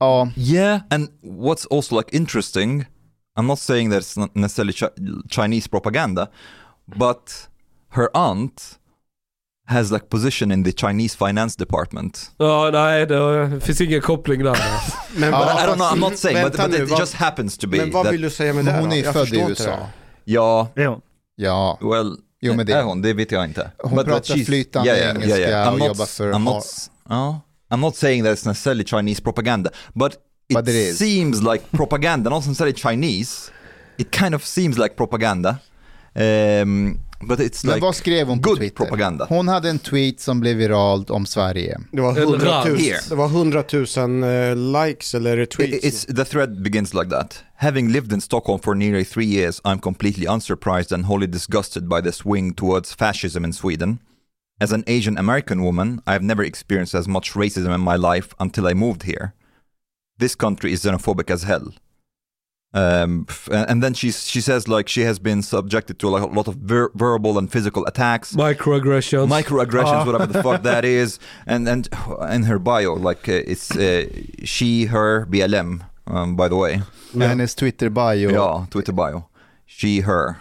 Ja, 0.00 0.28
Yeah, 0.36 0.80
and 0.90 1.08
what's 1.22 1.66
also 1.70 1.96
like 1.98 2.16
interesting, 2.16 2.84
I'm 3.38 3.46
not 3.46 3.58
saying 3.58 3.90
that 3.90 4.02
it's 4.02 4.20
not 4.20 4.34
necessarily 4.34 4.72
chi- 4.72 4.90
Chinese 5.28 5.68
propaganda, 5.68 6.28
but 6.86 7.48
her 7.90 8.08
aunt 8.14 8.78
has 9.66 9.90
like 9.92 10.08
position 10.10 10.50
in 10.50 10.64
the 10.64 10.72
Chinese 10.72 11.16
finance 11.16 11.56
department. 11.56 12.30
Ja, 12.38 12.70
nej 12.72 13.06
det 13.06 13.60
finns 13.60 13.80
ingen 13.80 14.00
koppling 14.00 14.42
där. 14.44 14.56
Men, 15.16 15.30
Ja, 15.32 15.38
But 15.38 15.64
I 15.64 15.66
don't 15.66 15.76
know, 15.76 15.86
I'm 15.92 16.00
not 16.10 16.18
saying, 16.18 16.42
but, 16.44 16.56
but 16.56 16.70
nu, 16.70 16.76
it 16.84 16.90
vad- 16.90 17.00
just 17.00 17.14
happens 17.14 17.58
to 17.58 17.68
be 17.68 17.76
men 17.76 17.90
vad 17.90 18.10
vill 18.10 18.20
du 18.20 18.30
säga 18.30 18.52
med 18.52 18.64
det 18.64 18.72
då? 18.72 18.78
hon 18.80 18.92
är 18.92 19.04
Jag 19.04 19.12
född 19.12 19.32
i 19.34 19.40
USA. 19.48 19.78
ja? 20.24 20.68
Ja, 21.36 21.78
well, 21.80 22.16
Jo, 22.40 22.54
men 22.54 22.66
det- 22.66 22.72
är 22.72 22.82
hon? 22.82 23.02
Det 23.02 23.12
vet 23.12 23.32
jag 23.32 23.44
inte. 23.44 23.70
Hon 23.78 24.04
pratar 24.04 24.44
flytande 24.44 25.10
engelska 25.10 25.64
I'm 25.64 25.72
och 25.72 25.78
not, 25.78 25.88
jobbar 25.88 26.06
för 26.06 26.28
I'm 26.32 26.32
Har- 26.32 26.54
not, 26.54 26.64
ja, 27.08 27.40
I'm 27.74 27.80
not 27.80 27.96
saying 27.96 28.22
that 28.24 28.32
it's 28.32 28.46
necessarily 28.46 28.84
Chinese 28.84 29.20
propaganda, 29.22 29.70
but 29.94 30.12
it, 30.48 30.54
But 30.54 30.68
it 30.68 30.74
is. 30.74 30.98
seems 30.98 31.42
like 31.42 31.62
propaganda, 31.72 32.30
not 32.30 32.46
necessarily 32.46 32.74
Chinese. 32.74 33.50
It 33.98 34.10
kind 34.10 34.34
of 34.34 34.44
seems 34.44 34.78
like 34.78 34.94
propaganda. 34.96 35.58
Um, 36.16 36.98
but 37.26 37.40
it's 37.40 37.64
Men 37.64 37.74
like 37.74 37.82
vad 37.82 37.94
skrev 37.94 38.26
hon 38.28 38.38
på 38.42 38.48
good 38.48 38.58
Twitter? 38.58 38.76
propaganda. 38.76 39.24
Hon 39.28 39.48
hade 39.48 39.70
en 39.70 39.78
tweet 39.78 40.20
som 40.20 40.40
blev 40.40 40.56
viralt 40.56 41.10
om 41.10 41.26
Sverige. 41.26 41.78
Det 41.92 42.00
var 42.00 42.10
En 42.10 42.16
100 42.16 42.38
000, 42.38 42.48
rand. 42.48 42.80
Here. 42.80 42.98
det 43.08 43.14
var 43.14 43.26
100 43.26 43.64
000 43.72 44.24
eh, 44.24 44.56
likes 44.86 45.14
eller 45.14 45.36
retweets. 45.36 45.84
It's 45.84 46.14
the 46.16 46.24
thread 46.24 46.62
begins 46.62 46.94
like 46.94 47.10
that. 47.10 47.42
Having 47.56 47.92
lived 47.92 48.12
in 48.12 48.20
Stockholm 48.20 48.58
for 48.60 48.74
nearly 48.74 49.04
three 49.04 49.26
years, 49.26 49.60
I'm 49.64 49.78
completely 49.80 50.26
unsurprised 50.26 50.92
and 50.92 51.04
wholly 51.04 51.26
disgusted 51.26 51.88
by 51.88 52.00
the 52.02 52.12
swing 52.12 52.54
towards 52.54 52.94
fascism 52.94 53.44
in 53.44 53.52
Sweden. 53.52 53.98
As 54.60 54.72
an 54.72 54.84
Asian 54.86 55.18
American 55.18 55.62
woman, 55.64 56.00
I 56.06 56.12
have 56.12 56.22
never 56.22 56.42
experienced 56.44 56.94
as 56.94 57.08
much 57.08 57.32
racism 57.32 57.74
in 57.74 57.80
my 57.80 57.96
life 57.96 58.34
until 58.38 58.66
I 58.66 58.74
moved 58.74 59.02
here. 59.02 59.34
This 60.18 60.34
country 60.34 60.72
is 60.72 60.84
xenophobic 60.84 61.30
as 61.30 61.42
hell. 61.42 61.72
Um, 62.72 63.26
and 63.52 63.84
then 63.84 63.94
she 63.94 64.10
she 64.10 64.40
says 64.40 64.66
like 64.66 64.88
she 64.88 65.02
has 65.02 65.20
been 65.20 65.42
subjected 65.42 66.00
to 66.00 66.08
like 66.08 66.24
a 66.24 66.26
lot 66.26 66.48
of 66.48 66.56
ver- 66.56 66.90
verbal 66.94 67.38
and 67.38 67.50
physical 67.50 67.86
attacks 67.86 68.34
Microaggressions. 68.34 69.28
microaggressions, 69.28 70.04
whatever 70.04 70.26
the 70.26 70.42
fuck 70.42 70.62
that 70.64 70.84
is, 71.00 71.20
and 71.46 71.68
and 71.68 71.88
in 72.32 72.42
her 72.44 72.58
bio, 72.58 72.94
like 72.94 73.28
uh, 73.28 73.32
it's 73.46 73.70
uh, 73.76 74.06
she, 74.42 74.86
her, 74.86 75.24
BLM. 75.26 75.82
Um, 76.08 76.34
by 76.34 76.48
the 76.48 76.56
way, 76.56 76.82
Hennes 77.16 77.54
Twitter-bio. 77.54 78.28
yeah, 78.28 78.66
Twitter 78.70 78.92
bio, 78.92 79.28
she, 79.64 80.00
her, 80.00 80.40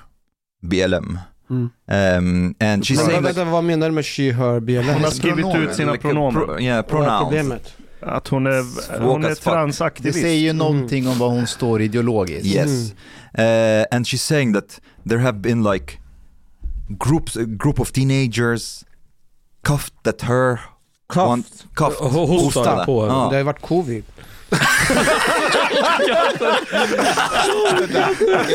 BLM, 0.66 1.26
Mm. 1.54 2.18
um, 2.18 2.56
and 2.60 2.84
she's 2.84 2.98
saying 3.06 3.24
vänta, 3.24 3.40
like, 3.42 3.52
vad 3.52 3.64
menar 3.64 3.88
du 3.90 3.94
med 3.96 4.06
she, 4.06 4.32
her, 4.32 4.60
BLM? 4.60 4.94
Hon 4.94 5.04
har 5.04 5.12
skrivit 5.12 5.56
ut 5.56 5.76
sina 5.76 5.98
pronomen. 5.98 6.46
pro- 6.46 6.60
yeah, 6.60 6.86
pronouns. 6.86 7.62
Att 8.02 8.28
hon 8.28 8.48
är, 8.48 9.00
hon 9.00 9.24
är 9.26 9.30
fuck. 9.30 9.38
Det 9.38 9.50
transaktivist. 9.52 10.22
säger 10.22 10.40
ju 10.40 10.54
någonting 10.54 11.08
om 11.08 11.18
vad 11.20 11.32
hon 11.32 11.48
står 11.48 11.82
ideologiskt. 11.82 12.46
Yes, 12.46 12.92
uh, 12.92 13.86
and 13.98 14.06
she's 14.06 14.18
saying 14.18 14.54
that 14.54 14.82
there 15.10 15.20
have 15.20 15.38
been 15.40 15.64
like 15.64 15.98
groups, 16.90 17.38
a 17.38 17.44
group 17.44 17.80
of 17.80 17.92
teenagers 17.92 18.84
cuffed 19.64 20.08
at 20.08 20.22
her. 20.22 20.60
Cuffed? 21.10 21.30
One, 21.30 21.44
cuffed. 21.76 22.00
Ho- 22.00 22.28
hostar 22.28 22.86
på. 22.86 23.08
Ja. 23.08 23.28
Det 23.32 23.38
har 23.38 23.44
varit 23.44 23.62
covid. 23.62 24.04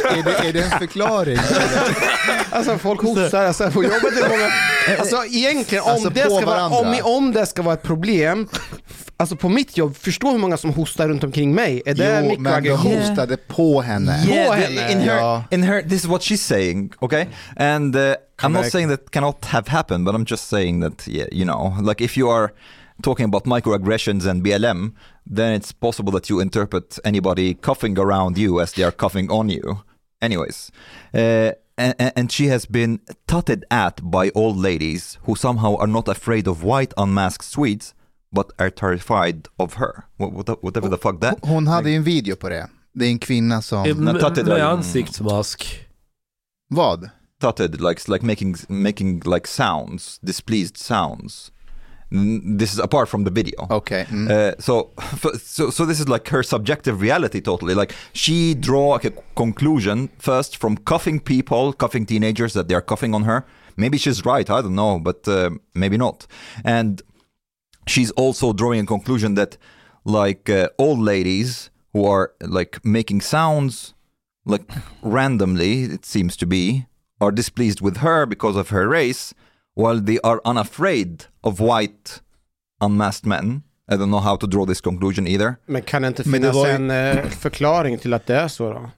är, 0.08 0.22
det, 0.25 0.48
är 0.48 0.52
det 0.52 0.62
en 0.62 0.78
förklaring? 0.78 1.38
Alltså 2.50 2.78
folk 2.78 3.02
hostar, 3.02 3.44
alltså 3.44 3.70
på 3.70 3.82
jobbet 3.82 4.22
är 4.25 4.28
många... 4.28 4.48
Alltså 4.98 5.25
egentligen 5.25 5.84
om, 5.84 5.90
Alltså, 5.90 6.10
det 6.10 6.25
på 6.25 6.37
ska 6.37 6.46
vara, 6.46 6.66
om, 6.66 6.96
om 7.04 7.32
det 7.32 7.46
ska 7.46 7.62
vara 7.62 7.75
ett 7.75 7.82
problem, 7.82 8.48
alltså 9.16 9.37
på 9.37 9.48
mitt 9.48 9.76
jobb, 9.76 9.96
förstå 9.96 10.30
hur 10.30 10.38
många 10.38 10.56
som 10.56 10.70
hostar 10.72 11.08
runt 11.08 11.25
omkring 11.25 11.54
mig. 11.54 11.82
Är 11.87 11.94
det 11.94 12.04
Jo, 12.04 12.12
men 12.14 12.28
de 12.28 12.37
mikroaggression? 12.38 12.98
hostade 12.98 13.37
på 13.37 13.80
henne. 13.80 14.25
På 14.26 14.32
the- 14.32 14.52
henne. 14.54 14.92
in 14.92 15.00
her, 15.00 15.16
Ja. 15.16 15.44
in 15.50 15.62
her, 15.62 15.82
this 15.82 15.92
is 15.92 16.06
what 16.06 16.20
she's 16.22 16.37
saying, 16.42 16.92
okay? 17.00 17.26
And 17.56 17.96
uh, 17.96 18.02
I'm 18.42 18.48
not 18.52 18.66
saying 18.66 18.88
that 18.90 19.10
cannot 19.10 19.44
have 19.44 19.68
happened, 19.68 20.04
but 20.04 20.14
I'm 20.14 20.25
just 20.30 20.48
saying 20.48 20.80
that, 20.82 21.08
yeah, 21.08 21.26
you 21.32 21.44
know, 21.44 21.76
like 21.88 22.04
if 22.04 22.16
you 22.18 22.30
are 22.30 22.50
talking 23.02 23.25
about 23.25 23.44
microaggressions 23.44 24.26
and 24.26 24.42
BLM, 24.44 24.92
then 25.30 25.52
it's 25.52 25.73
possible 25.73 26.12
that 26.12 26.28
you 26.30 26.41
interpret 26.41 26.99
anybody 27.04 27.54
coughing 27.54 27.99
around 27.99 28.38
you 28.38 28.60
as 28.60 28.73
they 28.73 28.82
are 28.82 28.93
coughing 28.93 29.30
on 29.30 29.49
you. 29.49 29.82
Anyways, 30.21 30.71
uh, 31.14 31.52
and, 31.76 31.95
and 32.17 32.32
she 32.32 32.47
has 32.49 32.67
been 32.67 33.00
tutted 33.26 33.64
at 33.71 34.10
by 34.10 34.30
old 34.34 34.56
ladies 34.56 35.19
who 35.23 35.36
somehow 35.36 35.76
are 35.76 35.86
not 35.86 36.08
afraid 36.08 36.49
of 36.49 36.64
white 36.64 36.93
unmasked 36.97 37.45
Swedes, 37.45 37.95
but 38.32 38.52
are 38.58 38.71
terrified 38.71 39.49
of 39.58 39.75
her. 39.75 40.06
What, 40.17 40.32
what, 40.32 40.62
whatever 40.64 40.88
the 40.88 40.99
fuck 40.99 41.21
that. 41.21 41.38
Hon 41.43 41.67
hade 41.67 41.91
ju 41.91 41.97
en 41.97 42.02
video 42.02 42.36
på 42.36 42.49
det. 42.49 42.69
Det 42.95 43.04
är 43.04 43.10
en 43.10 43.19
kvinna 43.19 43.62
som... 43.62 43.82
Med, 43.82 44.47
med 44.47 44.67
ansiktsmask. 44.67 45.84
Vad? 46.69 47.10
tutted 47.41 47.80
like 47.80 48.08
like 48.08 48.23
making 48.23 48.56
making 48.69 49.21
like 49.21 49.47
sounds 49.47 50.19
displeased 50.23 50.76
sounds 50.76 51.50
this 52.10 52.73
is 52.73 52.78
apart 52.78 53.08
from 53.08 53.25
the 53.25 53.30
video. 53.30 53.66
Okay 53.71 54.06
Mm. 54.08 54.30
uh, 54.30 54.54
so, 54.66 54.90
so 55.38 55.71
so 55.71 55.84
this 55.86 56.00
is 56.00 56.08
like 56.08 56.28
her 56.28 56.42
subjective 56.42 57.00
reality 57.00 57.40
totally. 57.40 57.75
Like 57.75 57.92
she 58.12 58.54
draw 58.54 58.97
a 58.97 59.00
conclusion 59.36 60.08
first 60.18 60.56
from 60.56 60.76
cuffing 60.76 61.21
people 61.21 61.73
cuffing 61.73 62.06
teenagers 62.06 62.52
that 62.54 62.68
they 62.68 62.75
are 62.75 62.82
cuffing 62.82 63.14
on 63.14 63.25
her. 63.25 63.44
Maybe 63.76 63.99
she's 63.99 64.25
right 64.25 64.49
i 64.50 64.60
don't 64.62 64.75
know 64.75 64.99
but 64.99 65.28
uh, 65.28 65.50
maybe 65.75 65.97
not. 65.97 66.26
And 66.64 67.02
she's 67.86 68.10
also 68.12 68.52
drawing 68.52 68.80
a 68.80 68.86
conclusion 68.86 69.34
that 69.34 69.56
like 70.04 70.49
uh, 70.50 70.68
old 70.78 70.99
ladies 71.00 71.71
who 71.92 72.04
are 72.04 72.32
like 72.40 72.84
making 72.84 73.21
sounds 73.21 73.94
like 74.47 74.64
randomly 75.02 75.82
it 75.84 76.04
seems 76.06 76.36
to 76.36 76.47
be 76.47 76.86
are 77.21 77.32
displeased 77.32 77.80
with 77.80 77.99
her 77.99 78.26
because 78.26 78.56
of 78.56 78.68
her 78.71 78.88
race 78.88 79.34
while 79.78 80.06
they 80.06 80.19
are 80.23 80.41
unafraid 80.45 81.25
of 81.41 81.60
white 81.60 82.10
unmasked 82.84 83.26
men 83.26 83.62
i 83.93 83.95
don't 83.95 84.06
know 84.10 84.21
how 84.21 84.36
to 84.36 84.47
draw 84.47 84.67
this 84.67 84.80
conclusion 84.80 85.26
either 85.26 85.54
Men 85.67 85.82
kan 85.82 86.02
det 86.02 86.08
inte 86.08 86.23
Men 86.28 86.32
det 86.43 86.49
finnas 86.49 86.56
var 86.56 86.67
ju- 86.67 86.73
en 86.75 86.91
eh, 86.91 87.25
förklaring 87.28 87.99
till 87.99 88.14
att 88.14 88.26
det 88.26 88.36
är 88.36 88.49
så 88.49 88.73
då? 88.73 88.91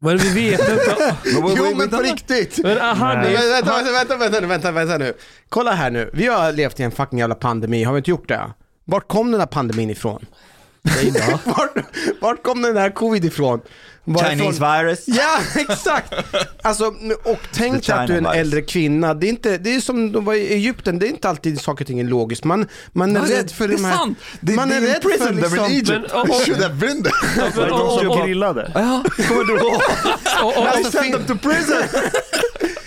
Men 0.00 0.18
vi 0.18 0.28
vet 0.50 0.60
inte. 0.68 1.16
Jo 1.56 1.74
men 1.76 1.90
på 1.90 1.96
riktigt! 1.96 2.58
Men 2.62 2.78
ah, 2.80 3.14
Nej. 3.14 3.34
är... 3.34 3.62
Vänta, 3.62 3.92
vänta, 3.92 4.16
vänta, 4.16 4.46
vänta, 4.46 4.70
vänta 4.72 4.98
nu. 4.98 5.14
Kolla 5.48 5.72
här 5.72 5.90
nu, 5.90 6.10
vi 6.12 6.26
har 6.26 6.52
levt 6.52 6.80
i 6.80 6.82
en 6.82 6.90
fucking 6.90 7.18
jävla 7.18 7.34
pandemi, 7.34 7.84
har 7.84 7.92
vi 7.92 7.98
inte 7.98 8.10
gjort 8.10 8.28
det? 8.28 8.40
Vart 8.84 9.08
kom 9.08 9.30
den 9.30 9.40
här 9.40 9.46
pandemin 9.46 9.90
ifrån? 9.90 10.26
vart, 11.44 11.70
vart 12.20 12.42
kom 12.42 12.62
den 12.62 12.76
här 12.76 12.90
covid 12.90 13.24
ifrån? 13.24 13.60
Varifrån- 14.14 14.82
virus 14.82 15.00
Ja, 15.06 15.38
exakt! 15.54 16.14
Alltså, 16.62 16.84
och 17.24 17.38
tänk 17.54 17.86
dig 17.86 17.96
att 17.96 18.06
du 18.06 18.12
är 18.12 18.18
en 18.18 18.24
virus. 18.24 18.36
äldre 18.36 18.62
kvinna, 18.62 19.14
det 19.14 19.26
är, 19.26 19.28
inte, 19.28 19.58
det 19.58 19.74
är 19.74 19.80
som 19.80 20.12
de 20.12 20.24
var 20.24 20.34
i 20.34 20.54
Egypten, 20.54 20.98
det 20.98 21.06
är 21.06 21.10
inte 21.10 21.28
alltid 21.28 21.60
saker 21.60 21.84
och 21.84 21.86
ting 21.86 22.00
är 22.00 22.04
logiskt. 22.04 22.44
Man, 22.44 22.66
man 22.92 23.16
är 23.16 23.20
det- 23.20 23.38
rädd 23.38 23.50
för 23.50 23.68
det 23.68 23.76
de 23.76 23.84
här... 23.84 23.96
sant. 23.96 24.18
Man 24.40 24.72
är 24.72 24.80
rädd 24.80 25.02
för 25.02 25.26
them 25.26 25.36
liksom... 25.36 25.58
Egypt. 25.64 25.88
Men, 25.88 26.04
och, 26.04 26.34
Should 26.46 26.62
have 26.62 26.74
been 26.74 27.02
there. 27.02 27.14
De 27.68 27.72
och, 27.72 27.92
stod 27.92 28.10
och, 28.10 28.18
och 28.20 28.26
grillade. 28.26 28.70
ja 28.74 29.04
kommer 29.28 29.44
du 29.44 29.52
ihåg 29.58 29.80
och, 30.42 30.56
och, 30.58 30.66
Alltså, 30.68 31.02
fin- 31.02 31.12
to 31.26 31.34
prison 31.42 31.76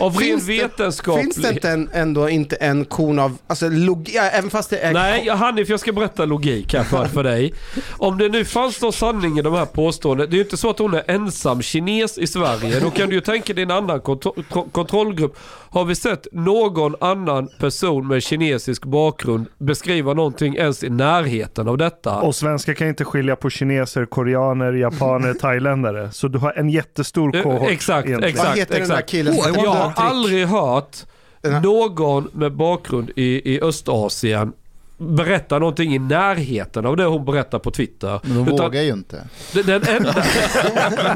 av 0.02 0.12
ren 0.14 0.20
finns 0.22 0.46
det- 0.48 0.62
vetenskaplig... 0.62 1.24
Finns 1.24 1.36
det 1.36 1.50
inte 1.54 1.70
en, 1.70 1.90
ändå 1.94 2.30
inte 2.30 2.56
en 2.56 2.86
kon 2.86 3.20
av, 3.20 3.38
alltså 3.48 3.70
log, 3.70 4.10
ja, 4.14 4.22
även 4.22 4.50
fast 4.50 4.70
det 4.70 4.78
är... 4.78 4.94
Nej, 4.94 5.30
Hanif 5.30 5.70
jag 5.70 5.80
ska 5.80 5.92
berätta 5.92 6.26
logik 6.26 6.74
här 6.74 6.84
för, 6.84 7.06
för 7.06 7.24
dig. 7.24 7.54
Om 7.98 8.18
det 8.18 8.30
nu 8.30 8.46
fanns 8.46 8.82
någon 8.82 8.94
sanning 8.94 9.40
i 9.40 9.42
de 9.42 9.54
här 9.54 9.66
påståendena. 9.66 10.30
Det 10.30 10.34
är 10.36 10.38
ju 10.38 10.44
inte 10.44 10.58
så 10.58 10.70
att 10.70 10.80
hon 10.80 10.94
är 10.94 11.04
ensam 11.08 11.62
kines 11.62 12.18
i 12.18 12.28
Sverige. 12.28 12.80
Då 12.80 12.90
kan 12.90 13.10
du 13.10 13.16
ju 13.16 13.22
tänka 13.22 13.54
dig 13.54 13.64
en 13.64 13.72
annan 13.72 14.00
kontro- 14.02 14.44
tro- 14.54 14.70
kontrollgrupp. 14.72 15.38
Har 15.70 15.86
vi 15.86 15.96
sett 15.96 16.28
någon 16.32 16.96
annan 17.02 17.50
person 17.60 18.08
med 18.08 18.24
kinesisk 18.24 18.86
bakgrund 18.86 19.46
beskriva 19.58 20.14
någonting 20.14 20.56
ens 20.56 20.84
i 20.84 20.90
närheten 20.90 21.68
av 21.68 21.78
detta? 21.78 22.16
Och 22.22 22.36
svenskar 22.36 22.74
kan 22.74 22.88
inte 22.88 23.06
skilja 23.06 23.36
på 23.36 23.50
kineser, 23.50 24.06
koreaner, 24.06 24.74
japaner, 24.74 25.34
thailändare. 25.42 26.12
Så 26.12 26.28
du 26.28 26.40
har 26.40 26.54
en 26.60 26.70
jättestor 26.70 27.36
Eh, 27.36 27.44
kohort. 27.44 27.70
Exakt, 27.72 28.08
egentligen. 28.08 28.36
Vad 28.38 28.46
exakt. 28.46 28.60
heter 28.60 28.80
den 28.80 28.88
där 28.90 28.96
exakt. 28.96 29.10
killen 29.10 29.34
Oh, 29.34 29.91
har 29.96 30.10
aldrig 30.10 30.48
hört 30.48 30.98
någon 31.64 32.28
med 32.34 32.52
bakgrund 32.56 33.10
i, 33.16 33.54
i 33.56 33.62
Östasien 33.62 34.54
berätta 34.98 35.60
någonting 35.60 35.96
i 35.96 36.00
närheten 36.00 36.86
av 36.86 36.98
det 36.98 37.06
hon 37.06 37.26
berättar 37.26 37.60
på 37.60 37.72
Twitter. 37.72 38.20
Men 38.24 38.36
de 38.46 38.54
Utan- 38.54 38.66
vågar 38.66 38.82
ju 38.82 38.90
inte. 38.94 39.28
Den- 39.54 39.66
Den 39.66 39.82
enda, 39.88 40.24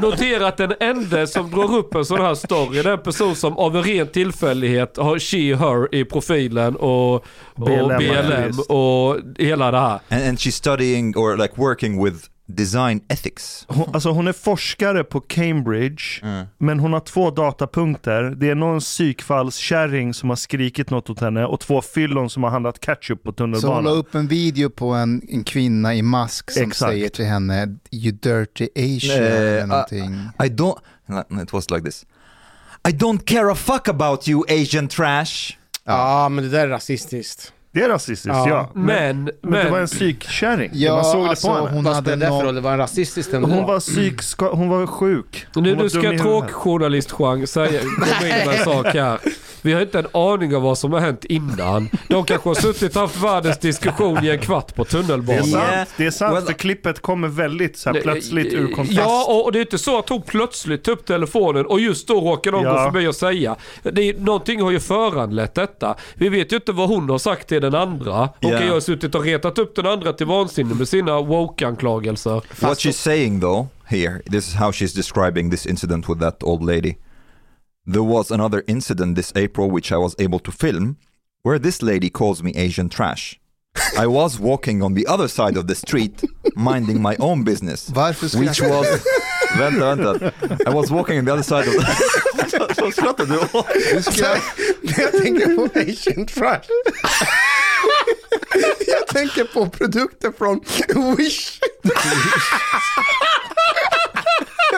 notera 0.02 0.48
att 0.48 0.56
den 0.56 0.72
enda 0.80 1.26
som 1.26 1.50
drar 1.50 1.74
upp 1.76 1.94
en 1.94 2.04
sån 2.04 2.20
här 2.20 2.34
story, 2.34 2.82
det 2.82 2.88
är 2.88 2.92
en 2.92 3.02
person 3.02 3.34
som 3.36 3.56
av 3.58 3.76
en 3.76 3.82
ren 3.82 4.06
tillfällighet 4.06 4.96
har 4.96 5.18
she, 5.18 5.54
her 5.56 5.94
i 5.94 6.04
profilen 6.04 6.76
och, 6.76 7.14
och 7.14 7.22
BLM, 7.56 7.98
BLM, 7.98 8.58
och 8.76 9.16
hela 9.38 9.70
det 9.70 9.78
här. 9.80 10.00
and, 10.08 10.22
and 10.28 10.38
she's 10.38 10.50
studying 10.50 11.16
or 11.16 11.36
like 11.36 11.54
working 11.56 12.04
with 12.04 12.16
design 12.46 13.00
ethics. 13.08 13.64
Hon, 13.68 13.94
alltså 13.94 14.10
hon 14.10 14.28
är 14.28 14.32
forskare 14.32 15.04
på 15.04 15.20
Cambridge, 15.20 16.02
men 16.58 16.80
hon 16.80 16.92
har 16.92 17.00
två 17.00 17.30
datapunkter. 17.30 18.22
Det 18.22 18.50
är 18.50 18.54
någon 18.54 18.80
psykfallskärring 18.80 20.14
som 20.14 20.28
har 20.28 20.36
skrikit 20.36 20.90
något 20.90 21.10
åt 21.10 21.20
henne 21.20 21.44
och 21.44 21.60
två 21.60 21.82
fyllon 21.82 22.30
som 22.30 22.42
har 22.42 22.50
handlat 22.50 22.80
ketchup 22.80 23.22
på 23.22 23.32
Så 23.36 23.42
hon 23.42 23.50
la 23.52 23.58
tunnelbanan. 23.58 23.92
upp 23.98 24.14
en 24.14 24.28
video 24.28 24.70
på 24.70 24.88
en, 24.90 25.22
en 25.28 25.44
kvinna 25.44 25.94
i 25.94 26.02
mask 26.02 26.50
som 26.50 26.62
Exakt. 26.62 26.90
säger 26.90 27.08
till 27.08 27.24
henne 27.24 27.76
You 27.90 28.12
dirty 28.12 28.68
Asian 28.76 29.16
Eh, 29.22 29.26
eller 29.26 29.62
ah, 29.62 29.66
någonting. 29.66 30.14
I 30.44 30.48
don't. 30.48 30.78
no, 31.28 31.42
It 31.42 31.52
was 31.52 31.70
like 31.70 31.84
this. 31.84 32.06
I 32.88 32.92
don't 32.92 33.24
care 33.24 33.52
a 33.52 33.54
fuck 33.54 33.88
about 33.88 34.28
you, 34.28 34.42
Asian 34.62 34.88
trash. 34.88 35.56
Ja, 35.84 36.28
men 36.28 36.44
det 36.44 36.50
där 36.50 36.60
är 36.60 36.68
rasistiskt. 36.68 37.52
Det 37.76 37.82
är 37.82 37.88
rasistiskt, 37.88 38.26
Ja. 38.26 38.48
ja. 38.48 38.70
Men, 38.74 38.84
Men, 38.86 39.24
men, 39.24 39.32
men, 39.50 39.64
det 39.64 39.70
var 39.70 39.78
en 39.80 39.86
psykkärring. 39.86 40.70
Ja, 40.72 40.94
Man 40.94 41.04
såg 41.04 41.26
alltså, 41.26 41.48
det 41.48 41.54
på 41.54 41.58
henne. 41.60 41.74
hon 41.76 41.84
Vad 41.84 41.94
hade 41.94 42.16
det 42.16 42.26
för 42.26 42.42
någon-? 42.42 42.54
Det 42.54 42.60
var 42.60 42.78
rasistiskt 42.78 43.34
ändå. 43.34 43.48
Hon 43.48 43.66
var 43.66 43.80
psykska- 43.80 44.50
hon 44.52 44.68
var 44.68 44.86
sjuk. 44.86 45.46
Hon 45.54 45.62
nu, 45.62 45.74
var 45.74 45.82
nu 45.82 45.88
ska 45.90 46.00
säga, 47.46 47.80
komma 47.80 48.22
in 48.22 48.46
med 48.46 48.58
en 48.58 48.64
sak 48.64 48.86
här. 48.86 49.18
Vi 49.66 49.72
har 49.72 49.80
inte 49.80 49.98
en 49.98 50.06
aning 50.12 50.56
om 50.56 50.62
vad 50.62 50.78
som 50.78 50.92
har 50.92 51.00
hänt 51.00 51.24
innan. 51.24 51.88
De 52.08 52.24
kanske 52.24 52.48
har 52.48 52.54
suttit 52.54 52.96
och 52.96 53.02
haft 53.02 53.22
världens 53.22 53.58
diskussion 53.58 54.24
i 54.24 54.28
en 54.28 54.38
kvart 54.38 54.74
på 54.74 54.82
Det 54.84 54.88
är 54.98 55.02
tunnelbanan. 55.02 55.44
sant, 55.44 55.88
det 55.96 56.06
är 56.06 56.10
sant 56.10 56.34
Well- 56.36 56.46
för 56.46 56.52
klippet 56.52 57.00
kommer 57.02 57.28
väldigt 57.28 57.78
så 57.78 57.92
här, 57.92 58.00
plötsligt 58.00 58.52
ur 58.54 58.66
kontrast. 58.66 58.98
Ja, 58.98 59.42
och 59.44 59.52
det 59.52 59.58
är 59.58 59.60
inte 59.60 59.78
så 59.78 59.98
att 59.98 60.08
hon 60.08 60.22
plötsligt 60.22 60.84
tog 60.84 60.92
upp 60.98 61.06
telefonen 61.06 61.66
och 61.66 61.80
just 61.80 62.08
då 62.08 62.14
råkade 62.20 62.56
de 62.56 62.64
Ja. 62.64 62.72
gå 62.84 62.92
förbi 62.92 63.06
och 63.06 63.14
säga. 63.14 63.56
Det 63.82 64.02
är, 64.08 64.14
någonting 64.20 64.60
har 64.62 64.70
ju 64.70 64.80
föranlett 64.80 65.54
detta. 65.54 65.94
Vi 66.14 66.28
vet 66.28 66.52
ju 66.52 66.56
inte 66.56 66.72
vad 66.72 66.88
hon 66.88 67.10
har 67.10 67.18
sagt 67.18 67.48
till 67.48 67.62
den 67.62 67.74
andra. 67.74 68.28
Hon 68.42 68.50
kan 68.50 68.64
ju 68.66 68.70
ha 68.72 68.80
suttit 68.80 69.14
och 69.14 69.24
retat 69.24 69.58
upp 69.58 69.76
den 69.76 69.86
andra 69.86 70.12
till 70.12 70.26
vansinne 70.26 70.74
med 70.74 70.88
sina 70.88 71.20
woke-anklagelser. 71.20 72.42
What 72.60 72.78
she's 72.78 72.92
saying 72.92 73.40
though 73.40 73.66
here, 73.86 74.20
this 74.30 74.48
is 74.48 74.54
how 74.54 74.70
she's 74.70 74.96
describing 74.96 75.50
this 75.50 75.66
incident 75.66 76.08
with 76.08 76.20
that 76.20 76.42
old 76.42 76.66
lady. 76.66 76.94
There 77.88 78.02
was 78.02 78.32
another 78.32 78.64
incident 78.66 79.14
this 79.14 79.32
April 79.36 79.70
which 79.70 79.92
I 79.92 79.96
was 79.96 80.16
able 80.18 80.40
to 80.40 80.50
film, 80.50 80.96
where 81.42 81.58
this 81.58 81.82
lady 81.82 82.10
calls 82.10 82.42
me 82.42 82.52
Asian 82.56 82.88
trash. 82.88 83.38
I 83.96 84.08
was 84.08 84.40
walking 84.40 84.82
on 84.82 84.94
the 84.94 85.06
other 85.06 85.28
side 85.28 85.56
of 85.56 85.68
the 85.68 85.76
street, 85.76 86.24
minding 86.56 87.00
my 87.00 87.14
own 87.20 87.44
business. 87.44 87.88
Which 87.90 88.60
was... 88.60 88.86
vänta, 89.56 89.94
vänta. 89.94 90.66
I 90.66 90.70
was 90.70 90.90
walking 90.90 91.18
on 91.18 91.24
the 91.26 91.32
other 91.32 91.44
side 91.44 91.68
of 91.68 91.74
the... 91.74 92.76
Vad 92.82 92.94
skrattar 92.94 93.26
du 93.26 93.38
åt? 93.38 93.66
Jag 94.82 95.12
tänker 95.22 95.56
på 95.56 95.80
Asian 95.80 96.26
trash. 96.26 96.62
Jag 98.86 99.06
tänker 99.06 99.44
på 99.44 99.68
produkter 99.68 100.32
från 100.32 100.60
Wish. 101.16 101.60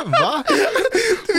Va? 0.06 0.44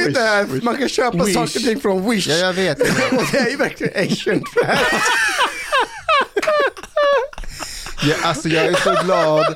Vet 0.09 0.23
det 0.23 0.29
här, 0.29 0.47
man 0.63 0.77
kan 0.77 0.89
köpa 0.89 1.23
Wish. 1.23 1.33
saker 1.33 1.59
och 1.59 1.65
ting 1.65 1.79
från 1.81 2.09
Wish. 2.09 2.27
Ja, 2.27 2.35
jag 2.35 2.53
vet. 2.53 2.79
Och 2.81 2.87
det 3.31 3.37
är 3.37 3.49
ju 3.49 3.57
verkligen 3.57 4.11
Asian 4.13 4.43
trash. 4.53 5.01
Jag, 8.01 8.17
alltså 8.23 8.49
jag 8.49 8.65
är 8.65 8.73
så 8.73 9.03
glad 9.05 9.55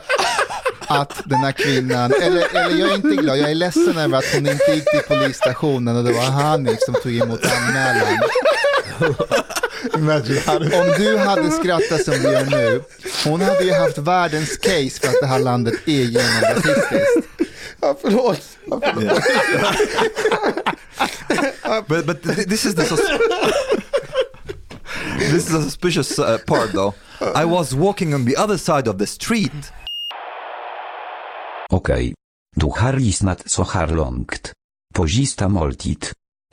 att 0.87 1.21
den 1.25 1.39
här 1.39 1.51
kvinnan, 1.51 2.13
eller, 2.21 2.55
eller 2.55 2.79
jag 2.79 2.89
är 2.91 2.95
inte 2.95 3.07
glad, 3.07 3.37
jag 3.37 3.51
är 3.51 3.55
ledsen 3.55 3.97
över 3.97 4.17
att 4.17 4.33
hon 4.33 4.47
inte 4.47 4.71
gick 4.71 4.91
till 4.91 5.01
polisstationen 5.07 5.97
och 5.97 6.03
det 6.03 6.11
var 6.13 6.23
Hanif 6.23 6.79
som 6.79 6.93
tog 6.93 7.15
emot 7.15 7.45
anmälan. 7.45 8.19
Om 10.73 10.93
du 10.97 11.17
hade 11.17 11.51
skrattat 11.51 12.05
som 12.05 12.13
du 12.13 12.31
gör 12.31 12.45
nu, 12.45 12.81
hon 13.25 13.41
hade 13.41 13.63
ju 13.63 13.73
haft 13.73 13.97
världens 13.97 14.57
case 14.57 14.99
för 15.01 15.07
att 15.07 15.21
det 15.21 15.27
här 15.27 15.39
landet 15.39 15.73
är 15.85 15.91
genomrasistiskt. 15.91 17.27
Ja, 17.83 17.95
förlåt. 18.01 18.57
Ja, 18.65 18.79
förlåt. 18.83 19.23
But, 21.87 22.05
but 22.05 22.23
th- 22.23 22.49
this 22.49 22.65
is 22.65 22.75
the 22.75 22.81
sus- 22.83 23.19
this 25.19 25.49
is 25.49 25.53
a 25.53 25.61
suspicious 25.63 26.19
uh, 26.19 26.37
part 26.47 26.71
though. 26.71 26.93
I 27.35 27.45
was 27.45 27.73
walking 27.73 28.13
on 28.15 28.25
the 28.25 28.35
other 28.37 28.57
side 28.57 28.87
of 28.87 28.97
the 28.97 29.07
street 29.07 29.71
Okej. 31.69 32.13
Du 32.55 32.65
har 32.65 32.93
lyssnat 32.93 33.49
så 33.49 33.63
här 33.63 33.87
långt. 33.87 34.51
På 34.95 35.07
sista 35.07 35.47
måltid. 35.49 36.05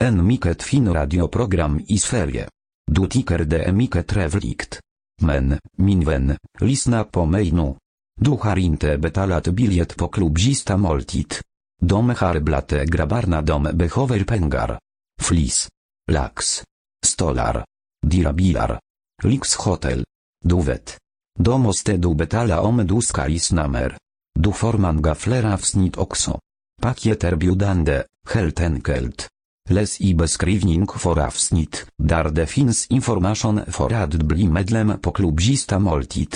En 0.03 0.27
mycket 0.27 0.63
fin 0.63 0.93
radioprogram 0.93 1.81
i 1.87 1.97
Sverige. 1.97 2.47
Du 2.91 3.07
tycker 3.07 3.39
det 3.39 3.63
är 3.63 3.71
mycket 3.71 4.07
trevligt. 4.07 4.79
Men, 5.21 5.59
min 5.77 6.05
vän, 6.05 6.37
lyssna 6.59 7.03
på 7.03 7.25
du 8.25 8.31
har 8.31 8.57
inte 8.57 8.97
betalat 8.97 9.47
biljett 9.47 9.97
på 9.97 10.07
klubb 10.07 10.39
sista 10.39 10.77
måltid. 10.77 11.33
De 11.81 12.09
har 12.09 12.39
blate 12.39 12.85
grabbarna 12.85 13.41
de 13.41 13.63
behöver 13.63 14.23
pengar. 14.23 14.79
Flis. 15.21 15.69
Lax. 16.11 16.63
Stolar. 17.05 17.65
Dirabilar. 18.07 18.79
Lyxhotel. 19.23 20.03
Du 20.45 20.61
vet. 20.61 20.97
Då 21.39 21.57
måste 21.57 21.97
du 21.97 22.15
betala 22.15 22.61
om 22.61 22.87
du 22.87 23.01
ska 23.01 23.21
namer. 23.51 23.67
mer. 23.67 23.97
Du 24.39 24.51
får 24.51 24.73
manga 24.73 25.15
fler 25.15 25.53
avsnitt 25.53 25.97
också. 25.97 26.39
Paket 26.81 27.23
erbjudande, 27.23 28.03
helt 28.29 28.61
enkelt. 28.61 29.27
Läs 29.69 30.01
i 30.01 30.13
beskrivning 30.13 30.87
för 30.87 31.19
avsnitt, 31.19 31.85
där 31.97 32.29
det 32.29 32.45
finns 32.45 32.87
information 32.87 33.61
för 33.67 33.93
att 33.93 34.13
bli 34.13 34.47
medlem 34.47 34.99
på 35.01 35.11
klubb 35.11 35.41
Sista 35.41 35.79
måltid. 35.79 36.35